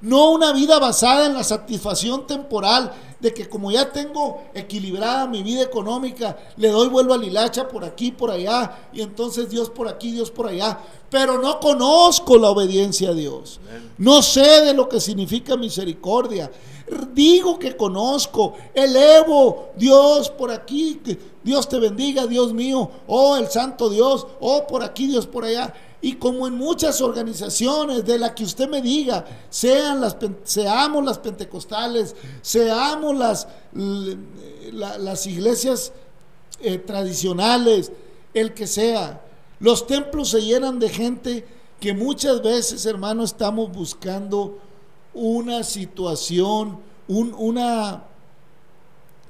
no 0.02 0.32
una 0.32 0.54
vida 0.54 0.80
basada 0.80 1.28
en 1.28 1.36
la 1.36 1.44
satisfacción 1.44 2.26
temporal 2.26 2.92
de 3.20 3.34
que 3.34 3.50
como 3.50 3.72
ya 3.72 3.92
tengo 3.92 4.44
equilibrada 4.54 5.28
mi 5.28 5.44
vida 5.44 5.64
económica, 5.64 6.38
le 6.58 6.70
doy 6.70 6.88
vuelvo 6.88 7.14
a 7.14 7.18
lilacha 7.18 7.68
por 7.68 7.84
aquí, 7.84 8.12
por 8.12 8.30
allá, 8.30 8.90
y 8.94 9.02
entonces 9.02 9.50
Dios 9.50 9.70
por 9.70 9.88
aquí, 9.88 10.12
Dios 10.12 10.30
por 10.30 10.48
allá, 10.48 10.80
pero 11.10 11.42
no 11.42 11.60
conozco 11.60 12.38
la 12.38 12.50
obediencia 12.50 13.10
a 13.10 13.14
Dios, 13.14 13.60
no 13.98 14.22
sé 14.22 14.62
de 14.62 14.74
lo 14.74 14.88
que 14.88 15.00
significa 15.00 15.58
misericordia, 15.58 16.52
digo 17.14 17.60
que 17.60 17.76
conozco, 17.76 18.54
elevo 18.74 19.70
Dios 19.76 20.30
por 20.30 20.52
aquí, 20.52 21.00
Dios 21.44 21.68
te 21.68 21.80
bendiga, 21.80 22.28
Dios 22.28 22.54
mío, 22.54 22.90
oh 23.08 23.38
el 23.38 23.48
santo 23.50 23.90
Dios, 23.90 24.28
oh 24.40 24.68
por 24.68 24.84
aquí, 24.84 25.08
Dios 25.08 25.28
por 25.28 25.46
allá. 25.46 25.74
Y 26.02 26.14
como 26.14 26.48
en 26.48 26.56
muchas 26.56 27.02
organizaciones 27.02 28.06
de 28.06 28.20
la 28.20 28.36
que 28.36 28.44
usted 28.44 28.70
me 28.70 28.82
diga, 28.82 29.26
sean 29.50 30.00
las, 30.00 30.16
seamos 30.44 31.04
las 31.04 31.18
pentecostales, 31.18 32.16
seamos 32.42 33.16
las, 33.18 33.48
las 34.62 35.26
iglesias 35.26 35.92
eh, 36.60 36.78
tradicionales, 36.78 37.92
el 38.34 38.54
que 38.54 38.68
sea, 38.68 39.22
los 39.60 39.88
templos 39.88 40.30
se 40.30 40.42
llenan 40.44 40.80
de 40.80 40.90
gente 40.90 41.46
que 41.80 41.94
muchas 41.94 42.42
veces, 42.42 42.86
hermano, 42.86 43.24
estamos 43.24 43.72
buscando 43.72 44.60
una 45.14 45.64
situación, 45.64 46.80
un- 47.08 47.34
una 47.38 48.04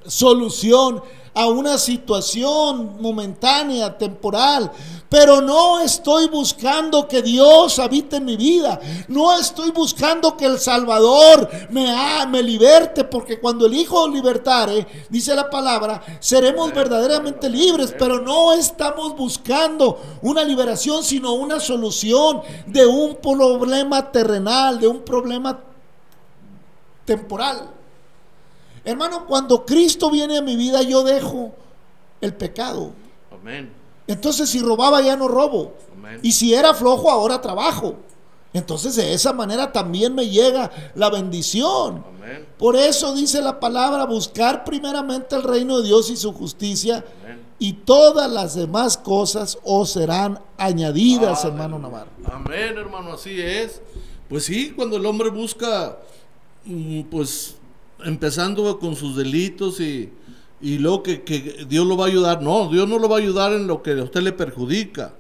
solución 0.08 1.02
a 1.34 1.46
una 1.46 1.78
situación 1.78 3.00
momentánea, 3.00 3.96
temporal, 3.96 4.72
pero 5.08 5.40
no 5.40 5.80
estoy 5.80 6.28
buscando 6.30 7.08
que 7.08 7.22
Dios 7.22 7.78
habite 7.78 8.16
en 8.16 8.26
mi 8.26 8.36
vida, 8.36 8.80
no 9.08 9.38
estoy 9.38 9.70
buscando 9.70 10.36
que 10.36 10.46
el 10.46 10.58
Salvador 10.60 11.48
me, 11.70 11.92
ha- 11.92 12.26
me 12.26 12.42
liberte, 12.42 13.04
porque 13.04 13.40
cuando 13.40 13.68
el 13.68 13.76
Hijo 13.76 14.08
libertare, 14.08 14.88
dice 15.10 15.36
la 15.36 15.48
palabra, 15.48 16.02
seremos 16.20 16.74
verdaderamente 16.74 17.48
libres, 17.52 17.94
pero 18.00 18.20
no 18.20 18.52
estamos 18.54 19.16
buscando 19.16 20.02
una 20.24 20.44
liberación, 20.44 21.04
sino 21.04 21.34
una 21.34 21.60
solución 21.60 22.42
de 22.66 22.84
un 22.88 23.16
problema 23.18 24.12
terrenal, 24.12 24.80
de 24.80 24.88
un 24.88 25.02
problema 25.06 25.60
temporal. 27.06 27.70
Hermano, 28.88 29.26
cuando 29.26 29.66
Cristo 29.66 30.10
viene 30.10 30.38
a 30.38 30.42
mi 30.42 30.56
vida, 30.56 30.82
yo 30.82 31.04
dejo 31.04 31.52
el 32.22 32.34
pecado. 32.34 32.94
Amén. 33.30 33.70
Entonces, 34.08 34.50
si 34.50 34.62
robaba, 34.62 35.02
ya 35.02 35.18
no 35.18 35.28
robo. 35.28 35.74
Amén. 35.94 36.22
Y 36.24 36.32
si 36.32 36.54
era 36.54 36.74
flojo, 36.74 37.12
ahora 37.12 37.42
trabajo. 37.42 37.96
Entonces, 38.54 38.96
de 38.96 39.14
esa 39.14 39.34
manera 39.34 39.74
también 39.74 40.16
me 40.16 40.30
llega 40.30 40.72
la 40.96 41.10
bendición. 41.10 42.06
Amén. 42.16 42.46
Por 42.58 42.78
eso 42.78 43.14
dice 43.14 43.42
la 43.42 43.60
palabra, 43.60 44.06
buscar 44.06 44.64
primeramente 44.64 45.36
el 45.36 45.44
reino 45.44 45.80
de 45.80 45.88
Dios 45.88 46.10
y 46.10 46.16
su 46.16 46.32
justicia, 46.32 47.04
Amén. 47.24 47.42
y 47.60 47.74
todas 47.74 48.32
las 48.32 48.56
demás 48.56 48.98
cosas 48.98 49.58
os 49.66 49.92
serán 49.92 50.40
añadidas, 50.58 51.44
hermano 51.44 51.78
Navarro. 51.78 52.12
Amén, 52.24 52.78
hermano, 52.78 53.12
así 53.16 53.42
es. 53.42 53.82
Pues 54.30 54.46
sí, 54.46 54.72
cuando 54.72 54.96
el 54.96 55.06
hombre 55.06 55.30
busca, 55.30 55.98
mm, 56.64 57.02
pues, 57.04 57.58
empezando 58.04 58.80
con 58.80 58.96
sus 58.96 59.16
delitos 59.16 59.80
y, 59.80 60.10
y 60.62 60.78
luego 60.78 61.04
que, 61.04 61.24
que 61.24 61.66
Dios 61.68 61.86
lo 61.86 61.98
va 61.98 62.06
a 62.06 62.08
ayudar. 62.10 62.42
No, 62.42 62.70
Dios 62.70 62.88
no 62.88 63.00
lo 63.00 63.10
va 63.10 63.18
a 63.18 63.20
ayudar 63.20 63.54
en 63.54 63.68
lo 63.68 63.82
que 63.82 63.92
a 63.92 64.04
usted 64.04 64.22
le 64.22 64.32
perjudica. 64.32 65.14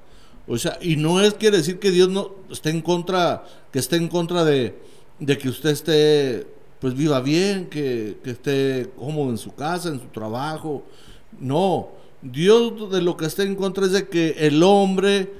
O 0.47 0.57
sea, 0.57 0.77
y 0.81 0.95
no 0.95 1.21
es 1.21 1.33
quiere 1.33 1.57
decir 1.57 1.79
que 1.79 1.91
Dios 1.91 2.09
no 2.09 2.31
esté 2.49 2.69
en 2.69 2.81
contra, 2.81 3.43
que 3.71 3.79
esté 3.79 3.97
en 3.97 4.07
contra 4.07 4.45
de, 4.45 4.77
de 5.19 5.37
que 5.37 5.49
usted 5.49 5.71
esté, 5.71 6.47
pues 6.79 6.93
viva 6.93 7.19
bien, 7.19 7.67
que, 7.67 8.17
que 8.23 8.31
esté 8.31 8.89
cómodo 8.97 9.29
en 9.29 9.37
su 9.37 9.53
casa, 9.53 9.89
en 9.89 9.99
su 9.99 10.07
trabajo. 10.07 10.85
No, 11.39 11.89
Dios 12.21 12.89
de 12.91 13.01
lo 13.01 13.17
que 13.17 13.25
está 13.25 13.43
en 13.43 13.55
contra 13.55 13.85
es 13.85 13.91
de 13.91 14.07
que 14.07 14.35
el 14.39 14.63
hombre 14.63 15.33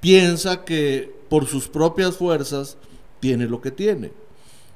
piensa 0.00 0.64
que 0.64 1.12
por 1.28 1.46
sus 1.46 1.68
propias 1.68 2.16
fuerzas 2.16 2.76
tiene 3.20 3.46
lo 3.46 3.60
que 3.60 3.70
tiene. 3.70 4.12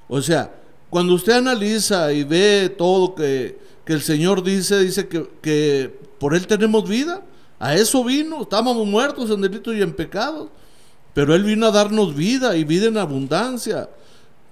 O 0.08 0.22
sea, 0.22 0.54
cuando 0.90 1.14
usted 1.14 1.34
analiza 1.34 2.12
y 2.12 2.24
ve 2.24 2.74
todo 2.76 3.14
que, 3.14 3.58
que 3.84 3.92
el 3.92 4.02
Señor 4.02 4.42
dice, 4.42 4.78
dice 4.80 5.08
que, 5.08 5.28
que 5.42 5.98
por 6.18 6.34
Él 6.34 6.46
tenemos 6.46 6.88
vida. 6.88 7.22
A 7.58 7.74
eso 7.74 8.04
vino, 8.04 8.42
estábamos 8.42 8.86
muertos 8.86 9.30
en 9.30 9.40
delitos 9.40 9.74
y 9.74 9.82
en 9.82 9.94
pecados. 9.94 10.48
Pero 11.14 11.34
Él 11.34 11.44
vino 11.44 11.66
a 11.66 11.70
darnos 11.70 12.14
vida 12.14 12.56
y 12.56 12.64
vida 12.64 12.86
en 12.86 12.98
abundancia. 12.98 13.88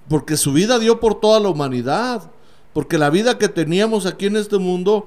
Porque 0.09 0.37
su 0.37 0.53
vida 0.53 0.79
dio 0.79 0.99
por 1.01 1.21
toda 1.21 1.39
la 1.39 1.51
humanidad. 1.51 2.31
Porque 2.73 2.99
la 2.99 3.11
vida 3.11 3.39
que 3.39 3.49
teníamos 3.49 4.07
aquí 4.07 4.27
en 4.27 4.37
este 4.37 4.59
mundo, 4.59 5.07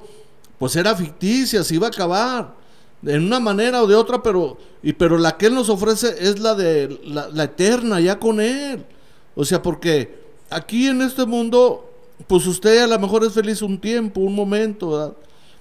pues 0.60 0.76
era 0.76 0.96
ficticia, 0.96 1.64
se 1.64 1.76
iba 1.76 1.88
a 1.88 1.90
acabar. 1.90 2.56
En 3.04 3.26
una 3.26 3.40
manera 3.40 3.84
o 3.84 3.88
de 3.88 3.96
otra, 3.96 4.24
pero, 4.24 4.58
y, 4.82 4.94
pero 4.94 5.18
la 5.18 5.38
que 5.38 5.48
Él 5.48 5.56
nos 5.56 5.70
ofrece 5.70 6.16
es 6.20 6.40
la 6.40 6.56
de 6.56 7.00
la, 7.04 7.30
la 7.30 7.44
eterna, 7.44 8.00
ya 8.00 8.18
con 8.20 8.40
Él. 8.40 8.86
O 9.36 9.44
sea, 9.44 9.62
porque 9.62 10.27
aquí 10.50 10.88
en 10.88 11.02
este 11.02 11.26
mundo, 11.26 11.90
pues 12.28 12.46
usted 12.48 12.80
a 12.80 12.88
lo 12.88 13.00
mejor 13.00 13.24
es 13.24 13.34
feliz 13.34 13.62
un 13.62 13.80
tiempo, 13.80 14.22
un 14.22 14.36
momento, 14.36 14.92
¿verdad? 14.92 15.14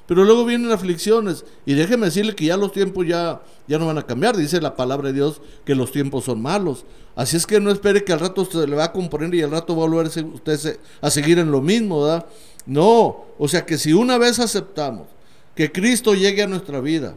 Pero 0.06 0.24
luego 0.24 0.44
vienen 0.44 0.70
aflicciones. 0.70 1.44
Y 1.64 1.74
déjeme 1.74 2.06
decirle 2.06 2.34
que 2.34 2.44
ya 2.44 2.56
los 2.56 2.72
tiempos 2.72 3.06
ya, 3.06 3.42
ya 3.66 3.78
no 3.78 3.86
van 3.86 3.98
a 3.98 4.06
cambiar. 4.06 4.36
Dice 4.36 4.60
la 4.60 4.76
palabra 4.76 5.08
de 5.08 5.14
Dios 5.14 5.40
que 5.64 5.74
los 5.74 5.90
tiempos 5.90 6.24
son 6.24 6.40
malos. 6.40 6.84
Así 7.16 7.36
es 7.36 7.46
que 7.46 7.60
no 7.60 7.70
espere 7.70 8.04
que 8.04 8.12
al 8.12 8.20
rato 8.20 8.44
se 8.44 8.66
le 8.66 8.76
va 8.76 8.84
a 8.84 8.92
componer 8.92 9.34
y 9.34 9.42
al 9.42 9.50
rato 9.50 9.74
va 9.76 9.84
a 9.84 9.88
volver 9.88 10.06
usted 10.06 10.78
a 11.00 11.10
seguir 11.10 11.38
en 11.38 11.50
lo 11.50 11.60
mismo, 11.60 12.02
¿verdad? 12.02 12.26
No, 12.66 13.24
o 13.38 13.48
sea 13.48 13.64
que 13.64 13.78
si 13.78 13.92
una 13.92 14.18
vez 14.18 14.38
aceptamos 14.38 15.08
que 15.54 15.72
Cristo 15.72 16.14
llegue 16.14 16.42
a 16.42 16.46
nuestra 16.46 16.80
vida 16.80 17.16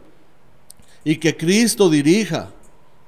y 1.03 1.17
que 1.17 1.35
Cristo 1.35 1.89
dirija, 1.89 2.51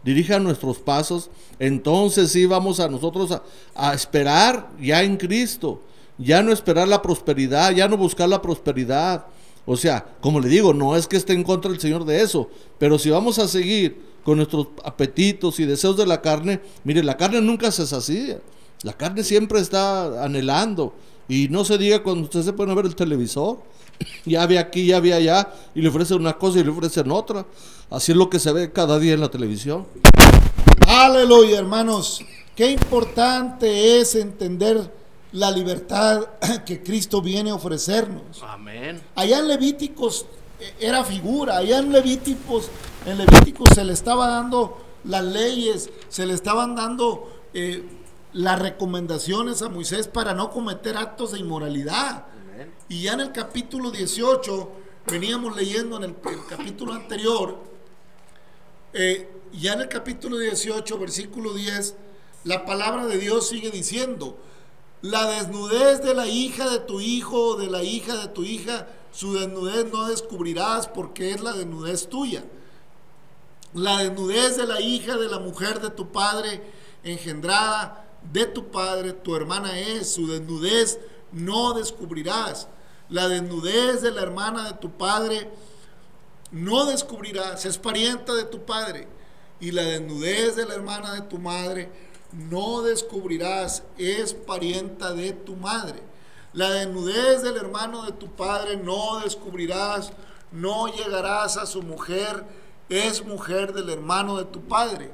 dirija 0.04 0.40
nuestros 0.40 0.80
pasos, 0.80 1.30
entonces 1.60 2.32
sí 2.32 2.46
vamos 2.46 2.80
a 2.80 2.90
nosotros 2.90 3.40
a, 3.76 3.94
esperar 3.94 4.70
ya 4.80 5.04
en 5.04 5.18
Cristo, 5.18 5.82
ya 6.18 6.42
no 6.42 6.52
esperar 6.52 6.88
la 6.88 7.02
prosperidad, 7.02 7.72
ya 7.72 7.88
no 7.88 7.98
buscar 7.98 8.30
la 8.30 8.42
prosperidad. 8.42 9.26
O 9.66 9.78
sea, 9.78 10.06
como 10.22 10.40
le 10.40 10.50
digo, 10.50 10.74
no 10.74 10.96
es 10.96 11.08
que 11.08 11.18
esté 11.18 11.34
en 11.34 11.44
contra 11.44 11.72
del 11.72 11.80
Señor 11.80 12.06
de 12.06 12.22
eso, 12.22 12.50
pero 12.80 12.98
si 12.98 13.10
vamos 13.10 13.38
a 13.40 13.48
seguir 13.48 14.02
con 14.24 14.38
nuestros 14.38 14.68
apetitos 14.84 15.60
y 15.60 15.66
deseos 15.66 15.98
de 15.98 16.06
la 16.06 16.22
carne, 16.22 16.62
mire, 16.84 17.04
la 17.04 17.18
carne 17.18 17.42
nunca 17.42 17.72
se 17.72 17.86
sacia, 17.86 18.42
la 18.84 18.94
carne 18.94 19.24
siempre 19.24 19.60
está 19.60 20.24
anhelando. 20.24 20.94
Y 21.28 21.48
no 21.50 21.64
se 21.64 21.78
diga 21.78 22.04
cuando 22.04 22.24
usted 22.24 22.42
se 22.42 22.52
pone 22.52 22.72
a 22.72 22.76
ver 22.76 22.86
el 22.86 22.96
televisor, 22.96 23.60
ya 24.26 24.46
ve 24.46 24.60
aquí, 24.60 24.86
ya 24.86 25.00
ve 25.00 25.14
allá, 25.14 25.52
y 25.76 25.82
le 25.82 25.90
ofrecen 25.90 26.18
una 26.18 26.34
cosa 26.34 26.60
y 26.60 26.64
le 26.64 26.70
ofrecen 26.70 27.12
otra. 27.12 27.46
Así 27.90 28.12
es 28.12 28.18
lo 28.18 28.30
que 28.30 28.40
se 28.40 28.52
ve 28.52 28.72
cada 28.72 29.00
día 29.00 29.14
en 29.14 29.22
la 29.22 29.30
televisión. 29.30 29.86
Aleluya, 30.88 31.60
hermanos. 31.60 32.22
Qué 32.56 32.72
importante 32.72 34.00
es 34.00 34.16
entender 34.16 34.92
la 35.32 35.52
libertad 35.52 36.26
que 36.66 36.84
Cristo 36.84 37.22
viene 37.22 37.52
a 37.52 37.56
ofrecernos. 37.56 38.44
Amén. 38.44 39.02
Allá 39.16 39.40
en 39.40 39.48
Levíticos 39.48 40.26
eh, 40.60 40.74
era 40.80 41.04
figura, 41.04 41.58
allá 41.58 41.80
en 41.80 41.92
Levíticos, 41.92 42.70
en 43.06 43.18
Levíticos 43.18 43.70
se 43.74 43.84
le 43.84 43.94
estaba 43.94 44.28
dando 44.28 44.78
las 45.04 45.24
leyes, 45.24 45.90
se 46.10 46.26
le 46.26 46.34
estaban 46.34 46.76
dando 46.76 47.32
eh, 47.54 47.84
las 48.34 48.60
recomendaciones 48.60 49.62
a 49.62 49.70
Moisés 49.70 50.08
para 50.08 50.34
no 50.34 50.52
cometer 50.52 50.98
actos 50.98 51.32
de 51.32 51.40
inmoralidad. 51.40 52.26
Y 52.90 53.04
ya 53.04 53.14
en 53.14 53.22
el 53.22 53.32
capítulo 53.32 53.92
18, 53.92 54.72
veníamos 55.08 55.56
leyendo 55.56 55.98
en 55.98 56.04
el, 56.04 56.16
capítulo 56.50 56.94
anterior, 56.94 57.58
eh, 58.94 59.30
ya 59.54 59.74
en 59.74 59.82
el 59.82 59.88
capítulo 59.88 60.38
18, 60.38 60.98
versículo 60.98 61.54
10, 61.54 61.96
la 62.44 62.66
palabra 62.66 63.06
de 63.06 63.18
Dios 63.18 63.48
sigue 63.48 63.72
diciendo, 63.72 64.38
la 65.02 65.26
desnudez 65.28 66.02
de 66.04 66.14
la 66.14 66.28
hija 66.28 66.70
de 66.70 66.80
tu 66.80 67.02
hijo 67.02 67.56
de 67.56 67.68
la 67.68 67.84
hija 67.84 68.16
de 68.18 68.28
tu 68.28 68.44
hija, 68.44 68.88
su 69.12 69.34
desnudez 69.34 69.92
no 69.92 70.08
descubrirás 70.08 70.88
porque 70.88 71.32
es 71.32 71.42
la 71.42 71.54
desnudez 71.54 72.08
tuya. 72.08 72.44
La 73.74 73.98
desnudez 73.98 74.58
de 74.58 74.68
la 74.68 74.82
hija 74.82 75.18
de 75.18 75.28
la 75.28 75.40
mujer 75.40 75.80
de 75.82 75.90
tu 75.90 76.12
padre 76.12 76.62
engendrada 77.04 78.08
de 78.32 78.46
tu 78.46 78.70
padre, 78.70 79.14
tu 79.14 79.36
hermana 79.36 79.80
es, 79.80 80.14
su 80.14 80.28
desnudez 80.28 81.00
no 81.32 81.74
descubrirás. 81.74 82.68
La 83.10 83.28
desnudez 83.28 84.02
de 84.02 84.12
la 84.12 84.22
hermana 84.22 84.66
de 84.68 84.74
tu 84.74 84.92
padre 84.92 85.50
no 86.52 86.86
descubrirás, 86.86 87.66
es 87.66 87.78
parienta 87.78 88.34
de 88.34 88.46
tu 88.46 88.66
padre. 88.66 89.08
Y 89.60 89.72
la 89.72 89.84
desnudez 89.84 90.56
de 90.56 90.66
la 90.66 90.76
hermana 90.76 91.14
de 91.14 91.22
tu 91.22 91.38
madre 91.38 91.90
no 92.32 92.82
descubrirás, 92.82 93.84
es 93.98 94.34
parienta 94.34 95.14
de 95.14 95.34
tu 95.34 95.56
madre. 95.56 96.02
La 96.54 96.70
desnudez 96.72 97.44
del 97.44 97.58
hermano 97.58 98.04
de 98.04 98.12
tu 98.12 98.32
padre 98.32 98.76
no 98.78 99.20
descubrirás, 99.20 100.12
no 100.52 100.88
llegarás 100.88 101.58
a 101.58 101.66
su 101.66 101.82
mujer, 101.82 102.44
es 102.90 103.26
mujer 103.26 103.74
del 103.74 103.90
hermano 103.90 104.38
de 104.38 104.46
tu 104.46 104.62
padre. 104.62 105.12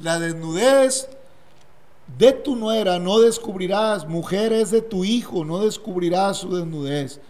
La 0.00 0.18
desnudez 0.18 1.08
de 2.18 2.32
tu 2.32 2.56
nuera 2.56 2.98
no 2.98 3.18
descubrirás, 3.18 4.06
mujer 4.06 4.52
es 4.52 4.70
de 4.70 4.80
tu 4.80 5.04
hijo, 5.04 5.44
no 5.44 5.58
descubrirás 5.58 6.38
su 6.38 6.54
desnudez. 6.54 7.20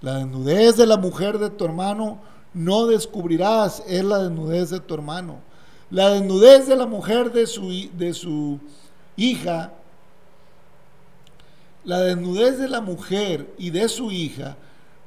La 0.00 0.14
desnudez 0.18 0.76
de 0.76 0.86
la 0.86 0.96
mujer 0.96 1.38
de 1.38 1.50
tu 1.50 1.64
hermano 1.64 2.20
no 2.54 2.86
descubrirás, 2.86 3.82
es 3.86 4.04
la 4.04 4.18
desnudez 4.18 4.70
de 4.70 4.80
tu 4.80 4.94
hermano. 4.94 5.40
La 5.90 6.10
desnudez 6.10 6.66
de 6.66 6.76
la 6.76 6.86
mujer 6.86 7.32
de 7.32 7.46
su, 7.46 7.70
de 7.92 8.14
su 8.14 8.58
hija, 9.16 9.72
la 11.84 12.00
desnudez 12.00 12.58
de 12.58 12.68
la 12.68 12.80
mujer 12.80 13.52
y 13.58 13.70
de 13.70 13.88
su 13.88 14.10
hija, 14.10 14.56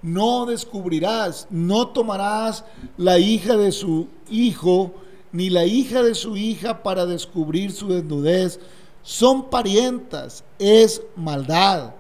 no 0.02 0.46
descubrirás, 0.46 1.48
no 1.50 1.88
tomarás 1.88 2.66
la 2.98 3.18
hija 3.20 3.56
de 3.56 3.72
su 3.72 4.08
hijo, 4.30 4.94
ni 5.32 5.50
la 5.50 5.66
hija 5.66 6.04
de 6.04 6.14
su 6.14 6.36
hija 6.36 6.84
para 6.84 7.06
descubrir 7.06 7.72
su 7.72 7.88
desnudez. 7.88 8.60
Son 9.04 9.50
parientas, 9.50 10.44
es 10.58 11.02
maldad. 11.16 11.94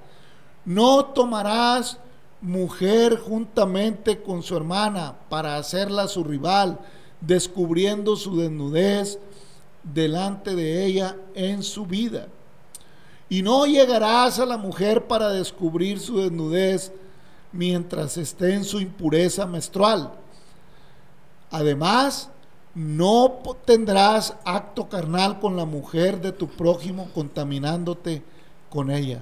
No 0.66 1.06
tomarás 1.06 1.98
mujer 2.39 3.18
juntamente 3.18 4.22
con 4.22 4.42
su 4.42 4.56
hermana 4.56 5.16
para 5.30 5.58
hacerla 5.58 6.08
su 6.08 6.24
rival, 6.24 6.80
descubriendo 7.22 8.16
su 8.16 8.38
desnudez 8.38 9.20
delante 9.84 10.56
de 10.56 10.86
ella 10.86 11.18
en 11.36 11.62
su 11.62 11.86
vida. 11.86 12.28
Y 13.30 13.42
no 13.42 13.66
llegarás 13.66 14.39
a 14.39 14.46
la 14.46 14.58
mujer 14.58 15.08
para 15.08 15.30
descubrir 15.30 16.00
su 16.00 16.20
desnudez 16.20 16.92
mientras 17.52 18.18
esté 18.18 18.54
en 18.54 18.63
su 18.63 18.80
impureza 18.80 19.46
menstrual. 19.46 20.12
Además, 21.52 22.30
no 22.76 23.40
tendrás 23.66 24.36
acto 24.46 24.90
carnal 24.90 25.40
con 25.40 25.56
la 25.56 25.66
mujer 25.66 26.22
de 26.22 26.32
tu 26.32 26.48
prójimo 26.48 27.08
contaminándote 27.14 28.24
con 28.70 28.90
ella 28.90 29.22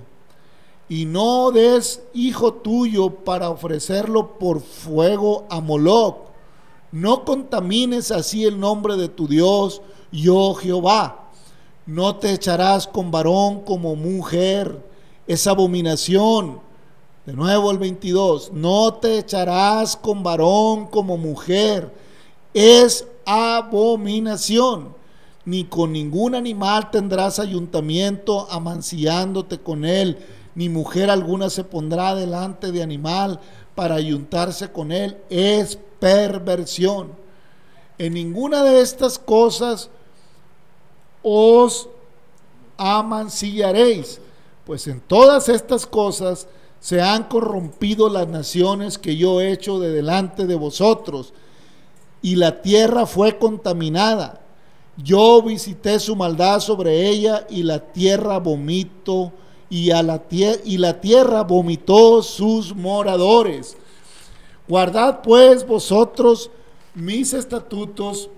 y 0.91 1.05
no 1.05 1.51
des 1.51 2.01
hijo 2.13 2.55
tuyo 2.55 3.11
para 3.23 3.49
ofrecerlo 3.49 4.37
por 4.37 4.59
fuego 4.59 5.45
a 5.49 5.61
Moloch. 5.61 6.17
No 6.91 7.23
contamines 7.23 8.11
así 8.11 8.43
el 8.43 8.59
nombre 8.59 8.97
de 8.97 9.07
tu 9.07 9.25
Dios, 9.25 9.81
yo 10.11 10.53
Jehová. 10.53 11.29
No 11.85 12.17
te 12.17 12.33
echarás 12.33 12.87
con 12.87 13.09
varón 13.09 13.61
como 13.61 13.95
mujer, 13.95 14.85
es 15.27 15.47
abominación. 15.47 16.59
De 17.25 17.31
nuevo 17.31 17.71
el 17.71 17.77
22, 17.77 18.51
no 18.51 18.95
te 18.95 19.17
echarás 19.17 19.95
con 19.95 20.23
varón 20.23 20.87
como 20.87 21.15
mujer, 21.15 21.89
es 22.53 23.07
abominación. 23.31 24.99
Ni 25.43 25.63
con 25.63 25.91
ningún 25.91 26.35
animal 26.35 26.91
tendrás 26.91 27.39
ayuntamiento 27.39 28.47
amancillándote 28.51 29.59
con 29.59 29.85
él 29.85 30.17
ni 30.55 30.69
mujer 30.69 31.09
alguna 31.09 31.49
se 31.49 31.63
pondrá 31.63 32.15
delante 32.15 32.71
de 32.71 32.83
animal 32.83 33.39
para 33.75 33.95
ayuntarse 33.95 34.71
con 34.71 34.91
él, 34.91 35.17
es 35.29 35.77
perversión. 35.99 37.11
En 37.97 38.13
ninguna 38.13 38.63
de 38.63 38.81
estas 38.81 39.17
cosas 39.17 39.89
os 41.23 41.87
amancillaréis, 42.77 44.19
pues 44.65 44.87
en 44.87 44.99
todas 44.99 45.47
estas 45.49 45.85
cosas 45.85 46.47
se 46.79 47.01
han 47.01 47.25
corrompido 47.25 48.09
las 48.09 48.27
naciones 48.27 48.97
que 48.97 49.15
yo 49.15 49.39
he 49.39 49.51
hecho 49.51 49.79
de 49.79 49.91
delante 49.91 50.47
de 50.47 50.55
vosotros, 50.55 51.33
y 52.21 52.35
la 52.35 52.61
tierra 52.61 53.05
fue 53.05 53.37
contaminada. 53.37 54.41
Yo 54.97 55.41
visité 55.41 55.99
su 55.99 56.15
maldad 56.15 56.59
sobre 56.59 57.07
ella, 57.09 57.45
y 57.49 57.63
la 57.63 57.79
tierra 57.79 58.39
vomito 58.39 59.31
y, 59.69 59.91
a 59.91 60.03
la 60.03 60.21
y 60.29 60.77
la 60.77 60.99
tierra 60.99 61.43
vomitó 61.43 62.21
sus 62.21 62.75
moradores. 62.75 63.77
Guardad 64.67 65.21
pues 65.21 65.65
vosotros 65.65 66.51
mis 66.93 67.33
estatutos, 67.33 68.29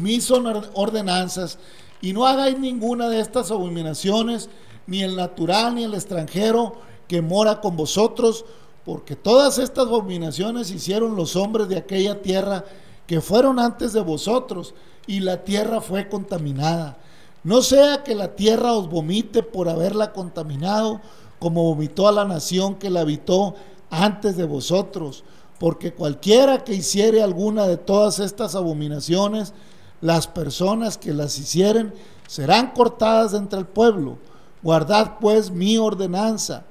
mis 0.00 0.30
ordenanzas, 0.30 1.58
y 2.00 2.12
no 2.12 2.26
hagáis 2.26 2.58
ninguna 2.58 3.08
de 3.08 3.20
estas 3.20 3.50
abominaciones, 3.50 4.48
ni 4.86 5.02
el 5.02 5.16
natural 5.16 5.74
ni 5.74 5.84
el 5.84 5.94
extranjero 5.94 6.76
que 7.08 7.20
mora 7.20 7.60
con 7.60 7.76
vosotros, 7.76 8.44
porque 8.88 9.16
todas 9.16 9.58
estas 9.58 9.86
abominaciones 9.86 10.70
hicieron 10.70 11.14
los 11.14 11.36
hombres 11.36 11.68
de 11.68 11.76
aquella 11.76 12.22
tierra 12.22 12.64
que 13.06 13.20
fueron 13.20 13.58
antes 13.58 13.92
de 13.92 14.00
vosotros, 14.00 14.72
y 15.06 15.20
la 15.20 15.44
tierra 15.44 15.82
fue 15.82 16.08
contaminada. 16.08 16.96
No 17.44 17.60
sea 17.60 18.02
que 18.02 18.14
la 18.14 18.34
tierra 18.34 18.72
os 18.72 18.88
vomite 18.88 19.42
por 19.42 19.68
haberla 19.68 20.14
contaminado, 20.14 21.02
como 21.38 21.64
vomitó 21.64 22.08
a 22.08 22.12
la 22.12 22.24
nación 22.24 22.76
que 22.76 22.88
la 22.88 23.00
habitó 23.00 23.56
antes 23.90 24.38
de 24.38 24.46
vosotros, 24.46 25.22
porque 25.58 25.92
cualquiera 25.92 26.64
que 26.64 26.72
hiciere 26.72 27.22
alguna 27.22 27.66
de 27.66 27.76
todas 27.76 28.20
estas 28.20 28.54
abominaciones, 28.54 29.52
las 30.00 30.26
personas 30.26 30.96
que 30.96 31.12
las 31.12 31.38
hicieren 31.38 31.92
serán 32.26 32.70
cortadas 32.70 33.34
entre 33.34 33.58
el 33.58 33.66
pueblo. 33.66 34.16
Guardad 34.62 35.18
pues 35.20 35.50
mi 35.50 35.76
ordenanza. 35.76 36.64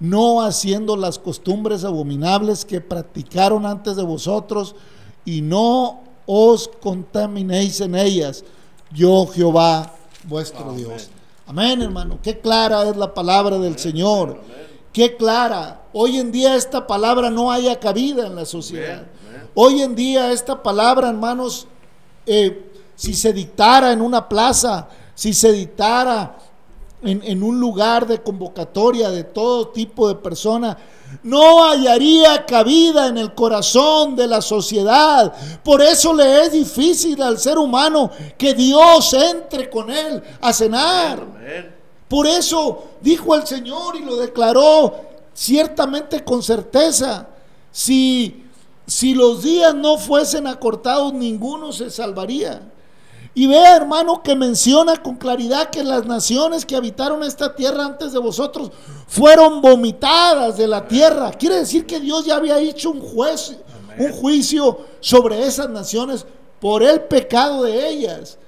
No 0.00 0.42
haciendo 0.42 0.96
las 0.96 1.18
costumbres 1.18 1.84
abominables 1.84 2.64
que 2.64 2.80
practicaron 2.80 3.66
antes 3.66 3.96
de 3.96 4.02
vosotros, 4.02 4.74
y 5.24 5.40
no 5.40 6.02
os 6.26 6.68
contaminéis 6.80 7.80
en 7.80 7.94
ellas. 7.94 8.44
Yo 8.92 9.26
Jehová 9.26 9.94
vuestro 10.24 10.64
Amén. 10.64 10.76
Dios. 10.76 11.10
Amén, 11.46 11.82
hermano. 11.82 12.18
Qué 12.22 12.38
clara 12.38 12.88
es 12.88 12.96
la 12.96 13.12
palabra 13.12 13.58
del 13.58 13.78
Señor. 13.78 14.40
Qué 14.92 15.16
clara. 15.16 15.82
Hoy 15.92 16.18
en 16.18 16.32
día 16.32 16.54
esta 16.54 16.86
palabra 16.86 17.30
no 17.30 17.50
haya 17.50 17.78
cabida 17.78 18.26
en 18.26 18.34
la 18.34 18.44
sociedad. 18.44 19.06
Hoy 19.54 19.82
en 19.82 19.94
día 19.94 20.32
esta 20.32 20.62
palabra, 20.62 21.08
hermanos, 21.08 21.66
eh, 22.26 22.70
si 22.96 23.14
se 23.14 23.32
dictara 23.32 23.92
en 23.92 24.00
una 24.00 24.28
plaza, 24.28 24.88
si 25.14 25.32
se 25.32 25.52
dictara 25.52 26.38
en, 27.04 27.22
en 27.24 27.42
un 27.42 27.60
lugar 27.60 28.06
de 28.06 28.22
convocatoria 28.22 29.10
de 29.10 29.24
todo 29.24 29.68
tipo 29.68 30.08
de 30.08 30.16
personas, 30.16 30.76
no 31.22 31.64
hallaría 31.64 32.44
cabida 32.44 33.06
en 33.06 33.18
el 33.18 33.34
corazón 33.34 34.16
de 34.16 34.26
la 34.26 34.40
sociedad. 34.40 35.32
Por 35.62 35.80
eso 35.80 36.12
le 36.12 36.42
es 36.42 36.52
difícil 36.52 37.22
al 37.22 37.38
ser 37.38 37.58
humano 37.58 38.10
que 38.36 38.54
Dios 38.54 39.12
entre 39.14 39.70
con 39.70 39.90
él 39.90 40.22
a 40.40 40.52
cenar. 40.52 41.24
Por 42.08 42.26
eso 42.26 42.84
dijo 43.00 43.34
el 43.34 43.46
Señor 43.46 43.96
y 43.96 44.04
lo 44.04 44.16
declaró 44.16 44.94
ciertamente 45.32 46.24
con 46.24 46.42
certeza. 46.42 47.28
Si, 47.72 48.44
si 48.86 49.14
los 49.14 49.42
días 49.42 49.74
no 49.74 49.98
fuesen 49.98 50.46
acortados, 50.46 51.12
ninguno 51.12 51.72
se 51.72 51.90
salvaría. 51.90 52.62
Y 53.36 53.48
vea, 53.48 53.74
hermano, 53.74 54.22
que 54.22 54.36
menciona 54.36 54.96
con 55.02 55.16
claridad 55.16 55.70
que 55.70 55.82
las 55.82 56.06
naciones 56.06 56.64
que 56.64 56.76
habitaron 56.76 57.24
esta 57.24 57.56
tierra 57.56 57.84
antes 57.84 58.12
de 58.12 58.20
vosotros 58.20 58.70
fueron 59.08 59.60
vomitadas 59.60 60.56
de 60.56 60.68
la 60.68 60.86
tierra. 60.86 61.32
Quiere 61.32 61.56
decir 61.56 61.84
que 61.84 61.98
Dios 61.98 62.24
ya 62.24 62.36
había 62.36 62.58
hecho 62.60 62.92
un, 62.92 63.00
juez, 63.00 63.56
un 63.98 64.12
juicio 64.12 64.78
sobre 65.00 65.44
esas 65.44 65.68
naciones 65.68 66.24
por 66.60 66.84
el 66.84 67.00
pecado 67.02 67.64
de 67.64 67.88
ellas. 67.88 68.38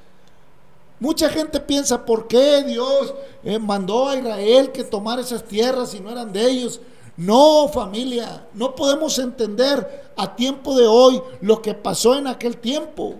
Mucha 1.01 1.29
gente 1.29 1.59
piensa, 1.59 2.05
¿por 2.05 2.29
qué 2.29 2.63
Dios 2.63 3.13
eh, 3.43 3.59
mandó 3.59 4.09
a 4.09 4.17
Israel 4.17 4.71
que 4.71 4.85
tomara 4.85 5.21
esas 5.21 5.45
tierras 5.45 5.91
si 5.91 6.01
no 6.01 6.11
eran 6.11 6.33
de 6.33 6.49
ellos? 6.49 6.81
No, 7.17 7.69
familia, 7.69 8.47
no 8.55 8.75
podemos 8.75 9.19
entender 9.19 10.13
a 10.17 10.37
tiempo 10.37 10.77
de 10.77 10.87
hoy 10.87 11.21
lo 11.41 11.61
que 11.61 11.75
pasó 11.75 12.15
en 12.15 12.29
aquel 12.29 12.59
tiempo. 12.59 13.17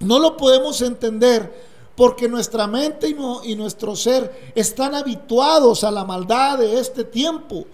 No 0.00 0.18
lo 0.18 0.36
podemos 0.36 0.82
entender 0.82 1.66
porque 1.96 2.28
nuestra 2.28 2.66
mente 2.66 3.08
y, 3.44 3.54
nuestro 3.56 3.96
ser 3.96 4.52
están 4.54 4.94
habituados 4.94 5.82
a 5.82 5.90
la 5.90 6.04
maldad 6.04 6.58
de 6.58 6.78
este 6.78 7.04
tiempo. 7.04 7.64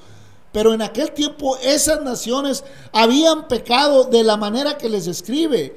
Pero 0.52 0.72
en 0.72 0.82
aquel 0.82 1.12
tiempo 1.12 1.56
esas 1.56 2.02
naciones 2.02 2.62
habían 2.92 3.48
pecado 3.48 4.04
de 4.04 4.22
la 4.22 4.36
manera 4.36 4.78
que 4.78 4.88
les 4.88 5.06
escribe, 5.06 5.74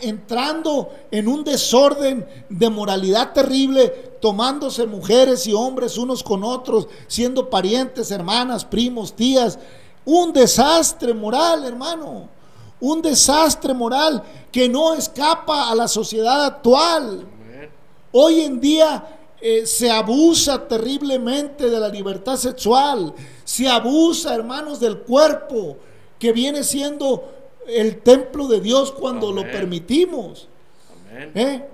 entrando 0.00 0.90
en 1.10 1.28
un 1.28 1.44
desorden 1.44 2.26
de 2.48 2.68
moralidad 2.68 3.32
terrible, 3.32 3.88
tomándose 4.20 4.86
mujeres 4.86 5.46
y 5.46 5.52
hombres 5.52 5.96
unos 5.96 6.22
con 6.22 6.42
otros, 6.42 6.88
siendo 7.06 7.48
parientes, 7.48 8.10
hermanas, 8.10 8.64
primos, 8.64 9.14
tías. 9.14 9.58
Un 10.04 10.32
desastre 10.32 11.14
moral, 11.14 11.64
hermano. 11.64 12.28
Un 12.80 13.02
desastre 13.02 13.74
moral 13.74 14.22
que 14.52 14.68
no 14.68 14.94
escapa 14.94 15.70
a 15.70 15.74
la 15.74 15.88
sociedad 15.88 16.44
actual. 16.44 17.26
Hoy 18.12 18.40
en 18.40 18.60
día 18.60 19.18
eh, 19.40 19.66
se 19.66 19.90
abusa 19.90 20.66
terriblemente 20.66 21.68
de 21.68 21.78
la 21.78 21.88
libertad 21.88 22.36
sexual, 22.36 23.14
se 23.44 23.68
abusa, 23.68 24.34
hermanos, 24.34 24.80
del 24.80 24.98
cuerpo, 24.98 25.76
que 26.18 26.32
viene 26.32 26.64
siendo 26.64 27.32
el 27.66 28.00
templo 28.02 28.48
de 28.48 28.60
Dios 28.60 28.90
cuando 28.90 29.30
lo 29.30 29.42
permitimos. 29.42 30.48
Amén. 31.10 31.32
¿eh? 31.34 31.68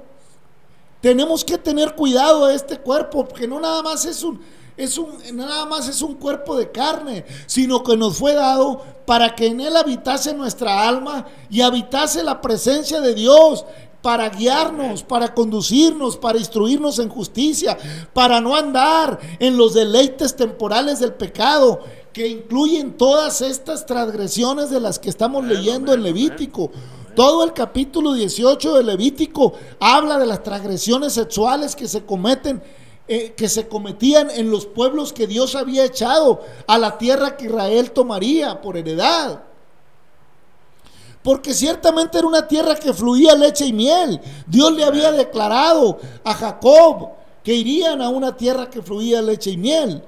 Tenemos 1.01 1.45
que 1.45 1.57
tener 1.59 1.95
cuidado 1.95 2.47
de 2.47 2.55
este 2.55 2.79
cuerpo, 2.79 3.27
porque 3.27 3.47
no 3.47 3.61
nada 3.61 3.83
más 3.83 4.05
es 4.05 4.23
un, 4.23 4.41
es 4.77 4.99
un, 4.99 5.09
nada 5.35 5.67
más 5.67 5.89
es 5.89 6.03
un 6.03 6.15
cuerpo 6.15 6.57
de 6.57 6.71
carne, 6.71 7.25
sino 7.47 7.83
que 7.83 7.97
nos 7.97 8.19
fue 8.19 8.35
dado 8.35 8.83
para 9.07 9.35
que 9.35 9.47
en 9.47 9.61
él 9.61 9.77
habitase 9.77 10.35
nuestra 10.35 10.89
alma 10.89 11.27
y 11.51 11.61
habitase 11.61 12.25
la 12.25 12.41
presencia 12.41 13.01
de 13.01 13.15
Dios 13.15 13.65
para 14.03 14.29
guiarnos, 14.29 15.03
para 15.03 15.33
conducirnos, 15.33 16.19
para 16.19 16.39
instruirnos 16.39 16.99
en 16.99 17.09
justicia, 17.09 17.79
para 18.13 18.41
no 18.41 18.55
andar 18.55 19.19
en 19.39 19.57
los 19.57 19.73
deleites 19.73 20.37
temporales 20.37 20.99
del 20.99 21.15
pecado, 21.15 21.81
que 22.13 22.29
incluyen 22.29 22.99
todas 22.99 23.41
estas 23.41 23.87
transgresiones 23.87 24.69
de 24.71 24.81
las 24.81 24.99
que 24.99 25.09
estamos 25.09 25.45
leyendo 25.45 25.95
en 25.95 26.03
Levítico. 26.03 26.71
Todo 27.17 27.45
el 27.45 27.55
capítulo 27.55 28.13
18 28.13 28.77
de 28.77 28.85
Levítico 28.85 29.55
habla 29.81 30.19
de 30.19 30.27
las 30.27 30.43
transgresiones 30.43 31.15
sexuales 31.15 31.75
que 31.75 31.89
se 31.89 32.05
cometen, 32.05 32.63
eh, 33.07 33.35
que 33.37 33.49
se 33.49 33.69
cometían 33.69 34.31
en 34.31 34.51
los 34.51 34.67
pueblos 34.67 35.13
que 35.13 35.27
Dios 35.27 35.55
había 35.55 35.85
echado 35.85 36.43
a 36.67 36.79
la 36.79 36.97
tierra 36.99 37.37
que 37.37 37.47
Israel 37.47 37.91
tomaría 37.91 38.61
por 38.61 38.77
heredad. 38.77 39.43
Porque 41.23 41.55
ciertamente 41.55 42.19
era 42.19 42.27
una 42.27 42.47
tierra 42.47 42.75
que 42.75 42.93
fluía 42.93 43.35
leche 43.35 43.67
y 43.67 43.73
miel. 43.73 44.21
Dios 44.47 44.73
le 44.73 44.85
había 44.85 45.11
declarado 45.11 45.99
a 46.23 46.35
Jacob 46.35 47.11
que 47.43 47.55
irían 47.55 48.03
a 48.03 48.09
una 48.11 48.37
tierra 48.37 48.69
que 48.69 48.83
fluía 48.83 49.23
leche 49.23 49.51
y 49.51 49.57
miel. 49.57 50.03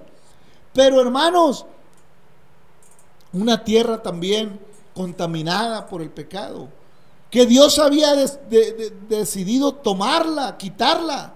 Pero 0.74 1.00
hermanos, 1.00 1.64
una 3.32 3.64
tierra 3.64 4.02
también 4.02 4.58
contaminada 4.94 5.86
por 5.86 6.00
el 6.02 6.10
pecado, 6.10 6.68
que 7.30 7.44
Dios 7.46 7.78
había 7.78 8.14
des- 8.14 8.38
de- 8.48 8.72
de- 8.72 8.90
decidido 9.08 9.74
tomarla, 9.74 10.56
quitarla, 10.56 11.34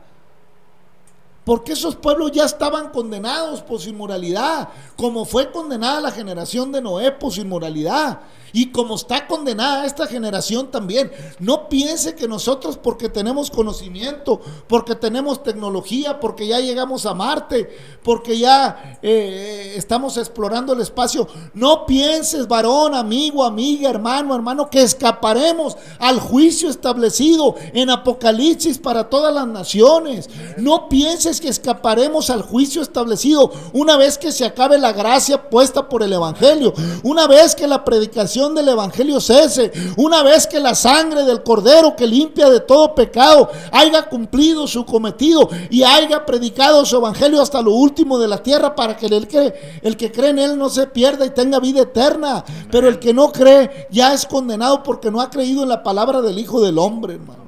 porque 1.45 1.73
esos 1.73 1.97
pueblos 1.97 2.33
ya 2.33 2.45
estaban 2.45 2.91
condenados 2.91 3.63
por 3.63 3.81
su 3.81 3.89
inmoralidad, 3.89 4.69
como 4.97 5.25
fue 5.25 5.51
condenada 5.51 6.01
la 6.01 6.11
generación 6.11 6.71
de 6.73 6.83
Noé 6.83 7.13
por 7.13 7.33
su 7.33 7.41
inmoralidad. 7.41 8.21
Y 8.53 8.71
como 8.73 8.97
está 8.97 9.27
condenada 9.27 9.87
esta 9.87 10.07
generación 10.07 10.71
también, 10.71 11.11
no 11.39 11.69
piense 11.69 12.15
que 12.15 12.29
nosotros 12.29 12.77
porque 12.77 13.09
tenemos 13.09 13.51
conocimiento, 13.51 14.41
porque 14.67 14.95
tenemos 14.95 15.43
tecnología, 15.43 16.21
porque 16.21 16.47
ya 16.47 16.61
llegamos 16.61 17.07
a 17.07 17.15
Marte, 17.15 17.69
porque 18.03 18.39
ya 18.39 18.99
eh, 19.03 19.75
estamos 19.77 20.17
explorando 20.17 20.73
el 20.73 20.81
espacio, 20.81 21.29
no 21.55 21.87
pienses, 21.87 22.49
varón, 22.49 22.95
amigo, 22.95 23.45
amiga, 23.45 23.91
hermano, 23.91 24.35
hermano, 24.35 24.71
que 24.71 24.83
escaparemos 24.83 25.77
al 25.99 26.21
juicio 26.21 26.71
establecido 26.71 27.55
en 27.73 27.91
Apocalipsis 27.91 28.79
para 28.79 29.09
todas 29.09 29.33
las 29.33 29.47
naciones. 29.47 30.29
No 30.57 30.89
pienses 30.89 31.41
que 31.41 31.49
escaparemos 31.49 32.31
al 32.31 32.43
juicio 32.43 32.83
establecido 32.83 33.53
una 33.73 33.97
vez 33.97 34.19
que 34.19 34.33
se 34.33 34.45
acabe 34.45 34.79
la 34.79 34.93
gracia 34.93 35.51
puesta 35.51 35.89
por 35.89 36.03
el 36.03 36.13
Evangelio, 36.13 36.73
una 37.03 37.27
vez 37.27 37.55
que 37.55 37.67
la 37.67 37.85
predicación 37.85 38.40
del 38.49 38.69
Evangelio 38.69 39.21
cese, 39.21 39.71
una 39.97 40.23
vez 40.23 40.47
que 40.47 40.59
la 40.59 40.75
sangre 40.75 41.25
del 41.25 41.43
Cordero 41.43 41.95
que 41.95 42.07
limpia 42.07 42.49
de 42.49 42.61
todo 42.61 42.95
pecado 42.95 43.51
haya 43.71 44.09
cumplido 44.09 44.67
su 44.67 44.87
cometido 44.87 45.49
y 45.69 45.83
haya 45.83 46.25
predicado 46.25 46.85
su 46.87 46.97
Evangelio 46.97 47.43
hasta 47.43 47.61
lo 47.61 47.73
último 47.73 48.19
de 48.19 48.29
la 48.29 48.43
tierra 48.43 48.75
para 48.75 48.97
que 48.97 49.07
el 49.07 49.29
que, 49.29 49.81
el 49.83 49.97
que 49.97 50.11
cree 50.11 50.31
en 50.31 50.39
Él 50.39 50.59
no 50.59 50.71
se 50.71 50.87
pierda 50.87 51.27
y 51.27 51.31
tenga 51.31 51.61
vida 51.61 51.83
eterna. 51.83 52.45
Pero 52.71 52.89
el 52.89 52.99
que 52.99 53.13
no 53.13 53.31
cree 53.31 53.87
ya 53.91 54.15
es 54.15 54.25
condenado 54.25 54.83
porque 54.83 55.11
no 55.11 55.21
ha 55.21 55.29
creído 55.29 55.63
en 55.63 55.69
la 55.69 55.83
palabra 55.83 56.23
del 56.23 56.39
Hijo 56.39 56.61
del 56.63 56.79
Hombre, 56.79 57.15
hermano. 57.15 57.45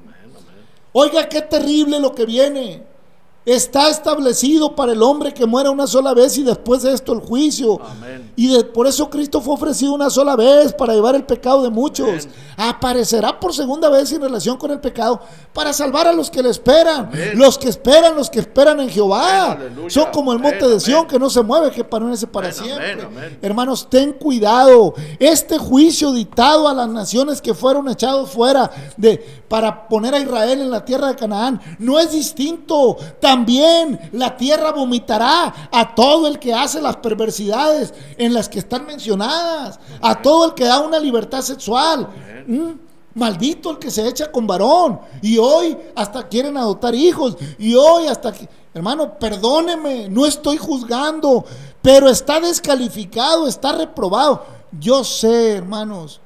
Oiga, 0.92 1.26
qué 1.28 1.40
terrible 1.40 1.98
lo 1.98 2.14
que 2.14 2.26
viene. 2.26 2.91
Está 3.44 3.88
establecido 3.90 4.76
para 4.76 4.92
el 4.92 5.02
hombre 5.02 5.34
que 5.34 5.44
muera 5.46 5.68
una 5.70 5.88
sola 5.88 6.14
vez 6.14 6.38
y 6.38 6.44
después 6.44 6.82
de 6.82 6.92
esto 6.92 7.12
el 7.12 7.18
juicio. 7.18 7.80
Amén. 7.82 8.30
Y 8.36 8.46
de- 8.46 8.62
por 8.62 8.86
eso 8.86 9.10
Cristo 9.10 9.40
fue 9.40 9.54
ofrecido 9.54 9.92
una 9.94 10.10
sola 10.10 10.36
vez 10.36 10.72
para 10.72 10.94
llevar 10.94 11.16
el 11.16 11.24
pecado 11.24 11.62
de 11.62 11.68
muchos. 11.70 12.08
Amén. 12.08 12.32
Aparecerá 12.56 13.40
por 13.40 13.52
segunda 13.52 13.88
vez 13.88 14.12
en 14.12 14.22
relación 14.22 14.56
con 14.56 14.70
el 14.70 14.78
pecado 14.80 15.20
para 15.52 15.72
salvar 15.72 16.06
a 16.06 16.12
los 16.12 16.30
que 16.30 16.40
le 16.40 16.50
esperan. 16.50 17.06
Amén. 17.06 17.32
Los 17.34 17.58
que 17.58 17.68
esperan, 17.68 18.14
los 18.14 18.30
que 18.30 18.38
esperan 18.38 18.78
en 18.78 18.88
Jehová. 18.88 19.58
Son 19.88 20.06
como 20.12 20.32
el 20.32 20.38
monte 20.38 20.68
de 20.68 20.78
Sión 20.78 21.08
que 21.08 21.18
no 21.18 21.28
se 21.28 21.42
mueve, 21.42 21.72
que 21.72 21.82
permanece 21.82 22.28
para 22.28 22.52
siempre. 22.52 22.92
Hermanos, 23.42 23.88
ten 23.90 24.12
cuidado. 24.12 24.94
Este 25.18 25.58
juicio 25.58 26.12
dictado 26.12 26.68
a 26.68 26.74
las 26.74 26.88
naciones 26.88 27.40
que 27.42 27.54
fueron 27.54 27.88
echados 27.88 28.30
fuera 28.30 28.70
de 28.96 29.41
para 29.52 29.86
poner 29.86 30.14
a 30.14 30.18
Israel 30.18 30.62
en 30.62 30.70
la 30.70 30.82
tierra 30.82 31.08
de 31.08 31.14
Canaán 31.14 31.60
no 31.78 31.98
es 31.98 32.10
distinto. 32.12 32.96
También 33.20 34.00
la 34.12 34.34
tierra 34.34 34.72
vomitará 34.72 35.68
a 35.70 35.94
todo 35.94 36.26
el 36.26 36.38
que 36.38 36.54
hace 36.54 36.80
las 36.80 36.96
perversidades 36.96 37.92
en 38.16 38.32
las 38.32 38.48
que 38.48 38.60
están 38.60 38.86
mencionadas, 38.86 39.78
a 40.00 40.22
todo 40.22 40.46
el 40.46 40.54
que 40.54 40.64
da 40.64 40.80
una 40.80 40.98
libertad 40.98 41.42
sexual. 41.42 42.08
¿Mm? 42.46 42.70
Maldito 43.14 43.72
el 43.72 43.78
que 43.78 43.90
se 43.90 44.08
echa 44.08 44.32
con 44.32 44.46
varón. 44.46 44.98
Y 45.20 45.36
hoy 45.36 45.76
hasta 45.96 46.26
quieren 46.28 46.56
adoptar 46.56 46.94
hijos. 46.94 47.36
Y 47.58 47.74
hoy 47.74 48.06
hasta 48.06 48.32
que- 48.32 48.48
Hermano, 48.72 49.18
perdóneme, 49.18 50.08
no 50.08 50.24
estoy 50.24 50.56
juzgando, 50.56 51.44
pero 51.82 52.08
está 52.08 52.40
descalificado, 52.40 53.46
está 53.46 53.72
reprobado. 53.72 54.46
Yo 54.80 55.04
sé, 55.04 55.56
hermanos, 55.56 56.22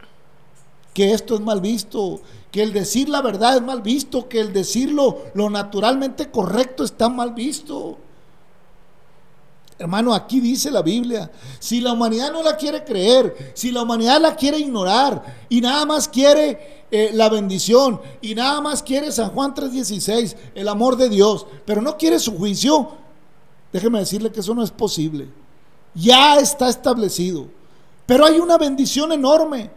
que 0.97 1.13
esto 1.13 1.35
es 1.35 1.43
mal 1.43 1.61
visto, 1.61 2.23
que 2.51 2.63
el 2.63 2.73
decir 2.73 3.11
la 3.11 3.21
verdad 3.21 3.57
es 3.57 3.63
mal 3.63 3.83
visto, 3.83 4.31
que 4.31 4.41
el 4.41 4.55
decirlo 4.55 5.25
lo 5.35 5.51
naturalmente 5.51 6.31
correcto 6.31 6.85
está 6.85 7.11
mal 7.11 7.35
visto. 7.35 7.99
Hermano, 9.79 10.15
aquí 10.15 10.41
dice 10.41 10.71
la 10.71 10.81
Biblia, 10.81 11.31
si 11.59 11.83
la 11.83 11.93
humanidad 11.93 12.33
no 12.33 12.43
la 12.43 12.57
quiere 12.57 12.83
creer, 12.83 13.53
si 13.53 13.73
la 13.73 13.83
humanidad 13.83 14.23
la 14.23 14.35
quiere 14.35 14.59
ignorar 14.59 15.23
y 15.51 15.61
nada 15.61 15.85
más 15.85 16.09
quiere 16.09 16.87
eh, 16.91 17.11
la 17.13 17.29
bendición 17.29 18.01
y 18.23 18.35
nada 18.35 18.63
más 18.63 18.83
quiere 18.83 19.13
San 19.13 19.29
Juan 19.33 19.53
3:16, 19.55 20.35
el 20.55 20.67
amor 20.67 20.97
de 20.97 21.11
Dios, 21.11 21.47
pero 21.67 21.83
no 21.83 21.99
quiere 21.99 22.19
su 22.19 22.39
juicio, 22.39 22.89
déjeme 23.71 23.99
decirle 23.99 24.33
que 24.33 24.41
eso 24.41 24.55
no 24.55 24.63
es 24.63 24.71
posible. 24.71 25.29
Ya 25.95 26.39
está 26.39 26.71
establecido. 26.71 27.49
Pero 28.07 28.25
hay 28.25 28.39
una 28.39 28.57
bendición 28.57 29.13
enorme 29.13 29.71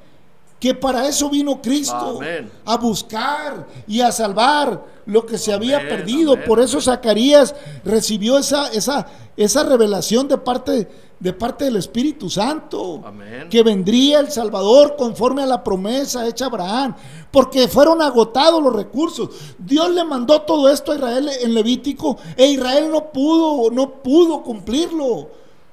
que 0.60 0.74
para 0.74 1.08
eso 1.08 1.30
vino 1.30 1.62
Cristo, 1.62 2.18
Amén. 2.18 2.52
a 2.66 2.78
buscar 2.78 3.66
y 3.88 4.02
a 4.02 4.12
salvar 4.12 4.84
lo 5.06 5.26
que 5.26 5.38
se 5.38 5.54
había 5.54 5.80
perdido. 5.80 6.34
amén, 6.34 6.46
Por 6.46 6.60
eso. 6.60 6.82
Zacarías 6.82 7.56
recibió 7.86 8.38
esa, 8.38 8.68
esa, 8.68 9.08
esa 9.38 9.64
revelación 9.64 10.28
de 10.28 10.38
parte, 10.38 10.88
de 11.18 11.34
parte 11.34 11.66
del 11.66 11.78
Espíritu 11.78 12.30
Santo, 12.30 13.02
Amén. 13.06 13.48
que 13.50 13.64
vendría 13.64 14.20
el 14.20 14.32
Salvador 14.32 14.96
conforme 14.98 15.44
a 15.44 15.46
la 15.46 15.64
promesa 15.64 16.28
hecha 16.28 16.46
a 16.46 16.48
Abraham, 16.50 16.96
porque 17.32 17.70
fueron 17.70 18.02
agotados 18.02 18.62
los 18.62 18.76
recursos. 18.76 19.30
Dios 19.58 19.90
le 19.92 20.04
mandó 20.04 20.42
todo 20.42 20.70
esto 20.70 20.92
a 20.92 20.96
Israel 20.96 21.30
en 21.42 21.54
Levítico 21.54 22.18
e 22.36 22.48
Israel 22.48 22.90
no 22.92 23.12
pudo, 23.12 23.72
no 23.72 24.04
pudo 24.04 24.44
cumplirlo 24.44 25.30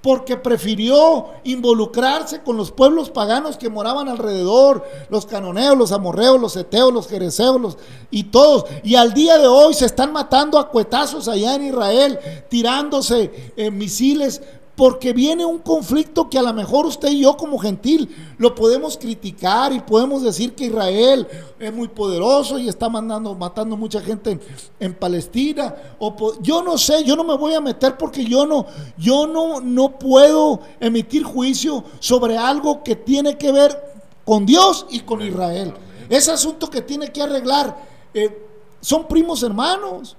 porque 0.07 0.37
prefirió 0.37 1.27
involucrarse 1.43 2.41
con 2.45 2.57
los 2.57 2.71
pueblos 2.71 3.11
paganos 3.11 3.57
que 3.57 3.69
moraban 3.69 4.09
alrededor, 4.09 4.85
los 5.09 5.27
canoneos, 5.27 5.77
los 5.77 5.91
amorreos, 5.91 6.41
los 6.41 6.57
eteos, 6.57 6.93
los 6.93 7.09
jereceos, 7.09 7.61
los- 7.61 7.77
y 8.13 8.23
todos. 8.31 8.67
Y 8.85 8.95
al 8.95 9.13
día 9.15 9.37
de 9.37 9.49
hoy 9.49 9.75
se 9.75 9.85
están 9.85 10.13
matando 10.13 10.61
a 10.61 10.69
cuetazos 10.69 11.27
allá 11.27 11.57
en 11.57 11.67
Israel, 11.67 12.21
tirándose 12.49 13.53
eh, 13.57 13.73
misiles, 13.73 14.43
porque 14.77 15.15
viene 15.15 15.45
un 15.45 15.59
conflicto 15.59 16.29
que 16.29 16.39
a 16.39 16.43
lo 16.43 16.53
mejor 16.53 16.85
usted 16.85 17.09
y 17.09 17.23
yo 17.23 17.37
como 17.37 17.59
gentil 17.59 18.15
lo 18.37 18.55
podemos 18.55 18.99
criticar 18.99 19.73
y 19.73 19.81
podemos 19.81 20.23
decir 20.23 20.55
que 20.55 20.67
Israel 20.67 21.27
es 21.59 21.73
muy 21.73 21.89
poderoso 21.89 22.59
y 22.59 22.69
está 22.69 22.91
mandando, 22.91 23.35
matando 23.35 23.75
mucha 23.77 24.03
gente 24.03 24.33
en, 24.33 24.41
en 24.79 24.95
Palestina. 24.95 25.75
O 25.99 26.15
yo 26.43 26.63
no 26.63 26.77
sé, 26.77 27.03
yo 27.05 27.17
no 27.17 27.25
me 27.25 27.37
voy 27.37 27.55
a 27.55 27.61
meter 27.61 27.97
porque 27.97 28.23
yo 28.23 28.45
no, 28.45 28.67
yo 28.99 29.27
no, 29.27 29.63
no 29.63 29.99
puedo 29.99 30.61
emitir 30.79 31.25
juicio 31.25 31.83
sobre 31.99 32.37
algo 32.37 32.83
que 32.85 32.97
tiene 32.97 33.39
que 33.39 33.51
ver 33.51 33.97
con 34.27 34.45
Dios 34.45 34.87
y 34.91 35.01
con 35.01 35.23
Israel. 35.23 35.73
Ese 36.11 36.33
asunto 36.33 36.69
que 36.69 36.83
tiene 36.83 37.11
que 37.11 37.23
arreglar 37.23 37.77
eh, 38.13 38.47
son 38.81 39.09
primos 39.09 39.43
hermanos. 39.43 40.17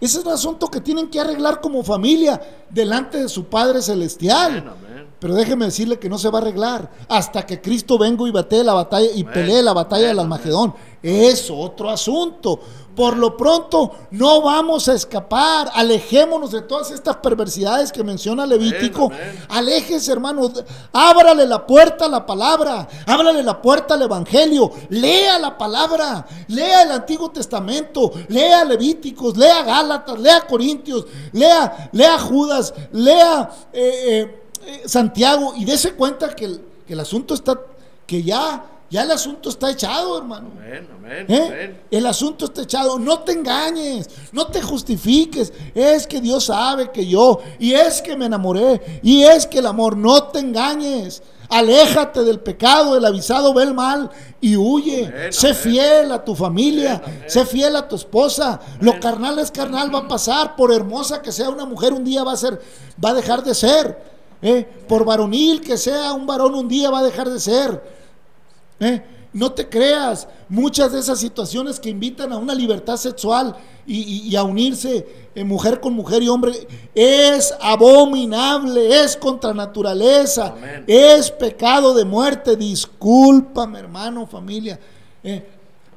Ese 0.00 0.18
es 0.18 0.24
un 0.24 0.32
asunto 0.32 0.68
que 0.68 0.80
tienen 0.80 1.08
que 1.08 1.20
arreglar 1.20 1.60
como 1.60 1.82
familia 1.82 2.40
delante 2.68 3.18
de 3.18 3.28
su 3.28 3.46
Padre 3.46 3.80
Celestial. 3.80 4.74
Pero 5.26 5.38
déjeme 5.38 5.64
decirle 5.64 5.98
que 5.98 6.08
no 6.08 6.18
se 6.18 6.30
va 6.30 6.38
a 6.38 6.42
arreglar 6.42 6.88
hasta 7.08 7.44
que 7.44 7.60
Cristo 7.60 7.98
venga 7.98 8.28
y 8.28 8.30
batee 8.30 8.62
la 8.62 8.74
batalla 8.74 9.08
y 9.12 9.24
pelee 9.24 9.60
la 9.60 9.72
batalla 9.72 10.06
del 10.06 10.20
Almagedón. 10.20 10.72
Es 11.02 11.50
otro 11.50 11.90
asunto. 11.90 12.60
Por 12.94 13.16
lo 13.16 13.36
pronto, 13.36 13.90
no 14.12 14.40
vamos 14.40 14.88
a 14.88 14.94
escapar. 14.94 15.68
Alejémonos 15.74 16.52
de 16.52 16.62
todas 16.62 16.92
estas 16.92 17.16
perversidades 17.16 17.90
que 17.90 18.04
menciona 18.04 18.46
Levítico. 18.46 19.06
amén. 19.06 19.46
Aléjese, 19.48 20.12
hermano. 20.12 20.48
Ábrale 20.92 21.44
la 21.44 21.66
puerta 21.66 22.04
a 22.04 22.08
la 22.08 22.24
palabra. 22.24 22.86
Ábrale 23.04 23.42
la 23.42 23.60
puerta 23.60 23.94
al 23.94 24.02
Evangelio. 24.02 24.70
Lea 24.90 25.40
la 25.40 25.58
palabra. 25.58 26.24
Lea 26.46 26.82
el 26.82 26.92
Antiguo 26.92 27.32
Testamento. 27.32 28.12
Lea 28.28 28.64
Levíticos. 28.64 29.36
Lea 29.36 29.64
Gálatas. 29.64 30.20
Lea 30.20 30.46
Corintios. 30.46 31.04
Lea, 31.32 31.90
lea 31.90 32.16
Judas. 32.20 32.72
Lea 32.92 33.50
eh, 33.72 34.04
eh, 34.06 34.45
eh, 34.66 34.82
Santiago. 34.86 35.54
Y 35.56 35.64
dése 35.64 35.92
cuenta 35.92 36.34
que 36.34 36.44
el, 36.44 36.60
que 36.86 36.92
el 36.92 37.00
asunto 37.00 37.34
está, 37.34 37.58
que 38.06 38.22
ya, 38.22 38.64
ya 38.90 39.02
el 39.02 39.10
asunto 39.10 39.48
está 39.48 39.70
echado, 39.70 40.18
hermano. 40.18 40.50
Amén, 40.56 40.88
amén, 40.96 41.26
¿Eh? 41.28 41.46
amén. 41.46 41.80
El 41.90 42.06
asunto 42.06 42.44
está 42.44 42.62
echado. 42.62 42.98
No 42.98 43.20
te 43.20 43.32
engañes, 43.32 44.08
no 44.32 44.46
te 44.46 44.62
justifiques. 44.62 45.52
Es 45.74 46.06
que 46.06 46.20
Dios 46.20 46.44
sabe 46.44 46.90
que 46.90 47.06
yo, 47.06 47.40
y 47.58 47.72
es 47.72 48.02
que 48.02 48.16
me 48.16 48.26
enamoré, 48.26 49.00
y 49.02 49.22
es 49.22 49.46
que 49.46 49.58
el 49.58 49.66
amor, 49.66 49.96
no 49.96 50.24
te 50.24 50.38
engañes. 50.38 51.22
Aléjate 51.48 52.24
del 52.24 52.40
pecado, 52.40 52.96
el 52.96 53.04
avisado 53.04 53.54
ve 53.54 53.62
el 53.62 53.74
mal 53.74 54.10
y 54.40 54.56
huye. 54.56 55.06
Amén, 55.06 55.32
sé 55.32 55.48
amén. 55.48 55.60
fiel 55.62 56.12
a 56.12 56.24
tu 56.24 56.34
familia, 56.34 57.02
Amén, 57.04 57.24
sé 57.28 57.46
fiel 57.46 57.76
a 57.76 57.86
tu 57.86 57.96
esposa. 57.96 58.60
Lo 58.80 58.98
carnal 58.98 59.38
es 59.38 59.50
carnal, 59.50 59.94
va 59.94 60.00
a 60.00 60.08
pasar. 60.08 60.56
Por 60.56 60.72
hermosa 60.72 61.22
que 61.22 61.30
sea 61.32 61.48
una 61.48 61.64
mujer, 61.64 61.92
un 61.92 62.04
día 62.04 62.24
va 62.24 62.32
a 62.32 62.36
ser, 62.36 62.60
va 63.02 63.10
a 63.10 63.14
dejar 63.14 63.44
de 63.44 63.54
ser. 63.54 64.15
¿Eh? 64.46 64.64
Por 64.88 65.04
varonil 65.04 65.60
que 65.60 65.76
sea 65.76 66.12
un 66.12 66.26
varón, 66.26 66.54
un 66.54 66.68
día 66.68 66.90
va 66.90 67.00
a 67.00 67.04
dejar 67.04 67.28
de 67.28 67.40
ser. 67.40 67.82
¿Eh? 68.80 69.02
No 69.32 69.52
te 69.52 69.68
creas, 69.68 70.26
muchas 70.48 70.92
de 70.92 71.00
esas 71.00 71.18
situaciones 71.20 71.78
que 71.78 71.90
invitan 71.90 72.32
a 72.32 72.38
una 72.38 72.54
libertad 72.54 72.96
sexual 72.96 73.54
y, 73.86 73.98
y- 74.00 74.28
y 74.28 74.36
a 74.36 74.42
unirse 74.44 75.06
eh, 75.34 75.44
mujer 75.44 75.78
con 75.80 75.92
mujer 75.92 76.22
y 76.22 76.28
hombre 76.28 76.52
es 76.94 77.52
abominable, 77.60 79.02
es 79.02 79.16
contra 79.16 79.52
naturaleza, 79.52 80.54
Amén. 80.56 80.84
es 80.86 81.30
pecado 81.30 81.92
de 81.94 82.04
muerte. 82.06 82.56
Discúlpame, 82.56 83.78
hermano, 83.80 84.26
familia. 84.26 84.78
Eh, 85.22 85.46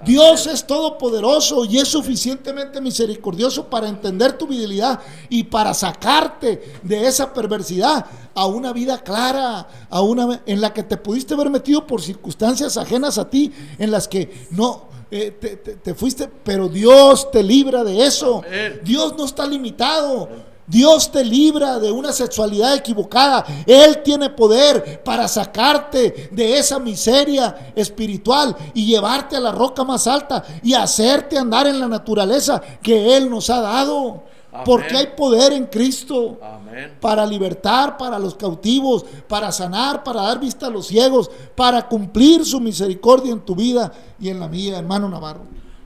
Dios 0.05 0.47
es 0.47 0.65
todopoderoso 0.65 1.65
y 1.65 1.77
es 1.77 1.87
suficientemente 1.87 2.79
misericordioso 2.81 3.65
para 3.69 3.87
entender 3.89 4.37
tu 4.37 4.47
fidelidad 4.47 4.99
y 5.29 5.43
para 5.43 5.73
sacarte 5.73 6.73
de 6.83 7.07
esa 7.07 7.33
perversidad 7.33 8.05
a 8.33 8.45
una 8.45 8.71
vida 8.73 8.99
clara, 9.03 9.67
a 9.89 10.01
una 10.01 10.41
en 10.45 10.61
la 10.61 10.73
que 10.73 10.83
te 10.83 10.97
pudiste 10.97 11.33
haber 11.33 11.49
metido 11.49 11.85
por 11.85 12.01
circunstancias 12.01 12.77
ajenas 12.77 13.17
a 13.17 13.29
ti, 13.29 13.51
en 13.77 13.91
las 13.91 14.07
que 14.07 14.47
no 14.51 14.87
eh, 15.11 15.31
te, 15.31 15.57
te- 15.57 15.75
te 15.75 15.93
fuiste, 15.95 16.29
pero 16.43 16.69
Dios 16.69 17.29
te 17.31 17.41
libra 17.43 17.83
de 17.83 18.05
eso. 18.05 18.41
Dios 18.83 19.15
no 19.17 19.25
está 19.25 19.45
limitado. 19.47 20.29
Dios 20.69 21.11
te 21.11 21.25
libra 21.25 21.79
de 21.79 21.91
una 21.91 22.13
sexualidad 22.13 22.75
equivocada. 22.75 23.43
Él 23.65 24.03
tiene 24.03 24.29
poder 24.29 25.01
para 25.03 25.27
sacarte 25.27 26.29
de 26.31 26.59
esa 26.59 26.77
miseria 26.77 27.73
espiritual 27.75 28.55
y 28.75 28.85
llevarte 28.85 29.35
a 29.35 29.39
la 29.39 29.51
roca 29.51 29.83
más 29.83 30.05
alta 30.05 30.45
y 30.61 30.75
hacerte 30.75 31.37
andar 31.37 31.65
en 31.65 31.79
la 31.79 31.87
naturaleza 31.87 32.61
que 32.83 33.17
Él 33.17 33.29
nos 33.29 33.49
ha 33.49 33.61
dado. 33.61 34.23
Amén. 34.51 34.63
Porque 34.65 34.97
hay 34.97 35.07
poder 35.07 35.53
en 35.53 35.65
Cristo 35.65 36.39
Amén. 36.41 36.97
para 36.99 37.25
libertar 37.25 37.97
para 37.97 38.17
los 38.17 38.35
cautivos, 38.35 39.05
para 39.27 39.51
sanar, 39.51 40.03
para 40.03 40.21
dar 40.23 40.39
vista 40.39 40.67
a 40.67 40.69
los 40.71 40.87
ciegos, 40.87 41.29
para 41.55 41.87
cumplir 41.87 42.45
su 42.45 42.59
misericordia 42.59 43.31
en 43.31 43.41
tu 43.41 43.55
vida 43.55 43.91
y 44.19 44.29
en 44.29 44.39
la 44.39 44.47
mía, 44.47 44.77
hermano 44.77 45.09
Navarro. 45.09 45.41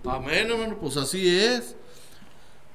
Amén, 0.05 0.49
hermano, 0.49 0.77
pues 0.79 0.97
así 0.97 1.27
es. 1.27 1.75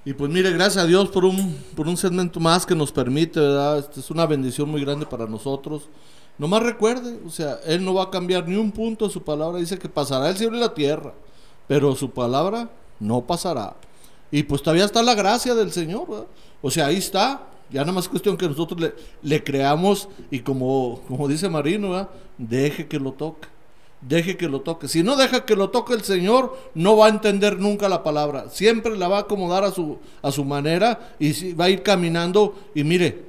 Y 0.08 0.14
pues 0.14 0.30
mire, 0.30 0.50
gracias 0.52 0.82
a 0.82 0.86
Dios 0.86 1.10
por 1.10 1.26
un, 1.26 1.54
por 1.76 1.86
un 1.86 1.98
segmento 1.98 2.40
más 2.40 2.64
que 2.64 2.74
nos 2.74 2.90
permite, 2.90 3.40
¿verdad? 3.40 3.80
Este 3.80 4.00
es 4.00 4.10
una 4.10 4.24
bendición 4.24 4.70
muy 4.70 4.80
grande 4.80 5.04
para 5.04 5.26
nosotros. 5.26 5.90
Nomás 6.38 6.62
recuerde, 6.62 7.20
o 7.26 7.28
sea, 7.28 7.60
Él 7.66 7.84
no 7.84 7.92
va 7.92 8.04
a 8.04 8.10
cambiar 8.10 8.48
ni 8.48 8.56
un 8.56 8.72
punto 8.72 9.06
de 9.06 9.12
su 9.12 9.22
palabra. 9.22 9.58
Dice 9.58 9.78
que 9.78 9.90
pasará 9.90 10.30
el 10.30 10.38
cielo 10.38 10.56
y 10.56 10.60
la 10.60 10.72
tierra, 10.72 11.12
pero 11.66 11.94
su 11.94 12.08
palabra 12.10 12.70
no 12.98 13.20
pasará. 13.26 13.76
Y 14.30 14.44
pues 14.44 14.62
todavía 14.62 14.86
está 14.86 15.02
la 15.02 15.14
gracia 15.14 15.54
del 15.54 15.72
Señor, 15.72 16.08
¿verdad? 16.08 16.26
O 16.62 16.70
sea, 16.70 16.86
ahí 16.86 16.96
está. 16.96 17.42
Ya 17.70 17.82
nada 17.82 17.92
más 17.92 18.04
es 18.04 18.08
cuestión 18.08 18.38
que 18.38 18.48
nosotros 18.48 18.80
le, 18.80 18.94
le 19.20 19.44
creamos 19.44 20.08
y 20.30 20.40
como, 20.40 21.02
como 21.06 21.28
dice 21.28 21.50
Marino, 21.50 21.90
¿verdad? 21.90 22.08
Deje 22.38 22.88
que 22.88 22.98
lo 22.98 23.12
toque. 23.12 23.46
Deje 24.00 24.36
que 24.36 24.48
lo 24.48 24.60
toque. 24.60 24.86
Si 24.86 25.02
no 25.02 25.16
deja 25.16 25.44
que 25.44 25.56
lo 25.56 25.70
toque 25.70 25.94
el 25.94 26.02
Señor, 26.02 26.56
no 26.74 26.96
va 26.96 27.06
a 27.06 27.10
entender 27.10 27.58
nunca 27.58 27.88
la 27.88 28.02
palabra. 28.04 28.48
Siempre 28.50 28.96
la 28.96 29.08
va 29.08 29.18
a 29.18 29.20
acomodar 29.22 29.64
a 29.64 29.72
su, 29.72 29.98
a 30.22 30.30
su 30.30 30.44
manera 30.44 31.14
y 31.18 31.52
va 31.54 31.64
a 31.64 31.70
ir 31.70 31.82
caminando. 31.82 32.54
Y 32.74 32.84
mire, 32.84 33.24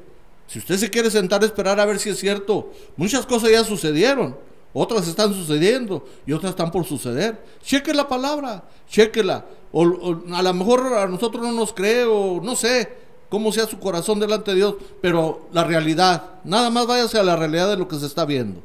si 0.47 0.59
usted 0.59 0.77
se 0.77 0.89
quiere 0.89 1.09
sentar 1.09 1.41
a 1.41 1.45
esperar 1.45 1.79
a 1.79 1.85
ver 1.85 1.97
si 1.97 2.09
es 2.09 2.19
cierto, 2.19 2.71
muchas 2.97 3.25
cosas 3.25 3.51
ya 3.51 3.63
sucedieron. 3.63 4.35
Otras 4.71 5.07
están 5.07 5.33
sucediendo 5.33 6.05
y 6.27 6.33
otras 6.33 6.51
están 6.51 6.71
por 6.71 6.85
suceder. 6.85 7.43
Cheque 7.63 7.93
la 7.93 8.07
palabra, 8.07 8.63
chequela. 8.87 9.45
O, 9.71 9.83
o 9.83 10.21
a 10.35 10.43
lo 10.43 10.53
mejor 10.53 10.93
a 10.93 11.07
nosotros 11.07 11.41
no 11.41 11.51
nos 11.51 11.73
cree 11.73 12.03
o 12.05 12.39
no 12.43 12.55
sé 12.55 13.09
cómo 13.29 13.51
sea 13.51 13.67
su 13.67 13.79
corazón 13.79 14.19
delante 14.19 14.51
de 14.51 14.57
Dios, 14.57 14.75
pero 15.01 15.47
la 15.51 15.63
realidad, 15.63 16.23
nada 16.43 16.69
más 16.69 16.87
váyase 16.87 17.19
a 17.19 17.23
la 17.23 17.35
realidad 17.35 17.69
de 17.69 17.77
lo 17.77 17.87
que 17.87 17.97
se 17.97 18.05
está 18.05 18.25
viendo. 18.25 18.61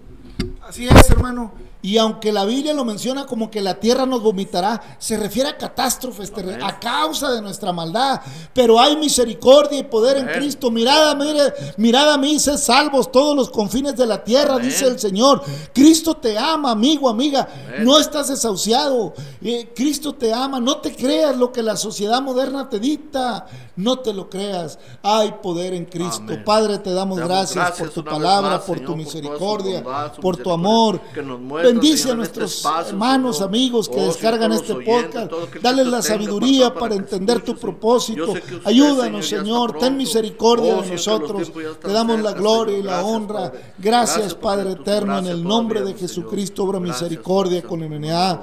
Así 0.63 0.89
es, 0.89 1.11
hermano. 1.11 1.53
Y 1.85 1.99
aunque 1.99 2.33
la 2.33 2.47
Biblia 2.47 2.73
lo 2.73 2.83
menciona 2.83 3.27
como 3.27 3.51
que 3.51 3.61
la 3.61 3.75
tierra 3.79 4.07
nos 4.07 4.23
vomitará, 4.23 4.97
se 4.99 5.19
refiere 5.19 5.51
a 5.51 5.59
catástrofes, 5.59 6.33
terren- 6.33 6.63
a 6.65 6.81
causa 6.81 7.31
de 7.31 7.43
nuestra 7.43 7.73
maldad. 7.75 8.23
Pero 8.55 8.81
hay 8.81 8.97
misericordia 8.97 9.79
y 9.81 9.83
poder 9.83 10.17
en. 10.17 10.27
Cristo. 10.29 10.71
Mirad, 10.71 11.15
mire, 11.17 11.53
mirad 11.77 12.11
a 12.11 12.17
mí, 12.17 12.39
sed 12.41 12.57
salvos 12.57 13.13
todos 13.13 13.37
los 13.37 13.51
confines 13.51 13.95
de 13.97 14.07
la 14.07 14.25
tierra, 14.25 14.59
dice 14.59 14.87
el 14.87 14.99
Señor. 14.99 15.43
Cristo 15.75 16.17
te 16.17 16.39
ama, 16.39 16.71
amigo, 16.71 17.07
amiga. 17.07 17.47
No 17.81 17.99
estás 17.99 18.29
desahuciado. 18.29 19.13
Eh, 19.43 19.71
Cristo 19.77 20.15
te 20.15 20.33
ama. 20.33 20.61
No 20.61 20.79
te 20.79 20.97
creas 20.97 21.37
lo 21.37 21.53
que 21.53 21.63
la 21.63 21.77
sociedad 21.77 22.23
moderna 22.23 22.67
te 22.71 22.81
dicta. 22.81 23.47
No 23.77 23.99
te 23.99 24.15
lo 24.15 24.31
creas. 24.31 24.79
Hay 25.03 25.33
poder 25.43 25.75
en 25.75 25.85
Cristo. 25.85 26.23
Amén. 26.23 26.43
Padre, 26.47 26.79
te 26.79 26.93
damos, 26.95 27.19
gracias, 27.19 27.55
gracias 27.57 27.91
por 27.91 28.05
tu 28.05 28.11
palabra, 28.11 28.51
más, 28.53 28.61
por 28.63 28.77
Señor, 28.79 28.87
tu 28.87 28.93
por 28.93 28.97
misericordia, 29.05 29.83
bondad, 29.83 30.13
por 30.15 30.37
tu 30.39 30.51
amor. 30.51 31.01
que 31.13 31.23
nos 31.23 31.74
Bendice 31.75 31.95
a 31.95 31.97
este 31.97 32.17
nuestros 32.17 32.57
espacio, 32.57 32.91
hermanos, 32.91 33.41
amigos 33.41 33.89
que 33.89 34.01
Oh, 34.01 34.07
descargan 34.07 34.53
este 34.53 34.75
podcast. 34.75 35.33
Dale 35.63 35.85
la 35.85 36.03
sabiduría 36.03 36.73
para 36.75 36.95
entender 36.95 37.43
tu 37.43 37.57
propósito. 37.57 38.35
Ayúdanos, 38.65 39.27
Señor. 39.27 39.79
Ten 39.79 39.97
misericordia 39.97 40.75
Oh, 40.75 40.83
de 40.83 40.89
los 40.89 40.91
nosotros. 40.91 41.53
Te 41.81 41.93
damos 41.93 42.21
la 42.21 42.33
gloria 42.33 42.79
y 42.79 42.83
la 42.83 43.05
honra. 43.05 43.53
Gracias, 43.79 44.35
Padre 44.35 44.73
eterno, 44.73 45.19
en 45.19 45.27
el 45.27 45.43
nombre 45.43 45.81
de. 45.83 45.95
Jesucristo, 45.95 46.65
obra 46.65 46.81
misericordia 46.81 47.63
con 47.63 47.81
rogamos. 47.81 48.41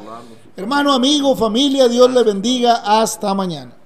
Hermano, 0.56 0.94
amigo, 0.94 1.36
familia, 1.36 1.88
Dios 1.88 2.12
le 2.12 2.24
bendiga. 2.24 2.82
Hasta 2.86 3.34
mañana. 3.34 3.81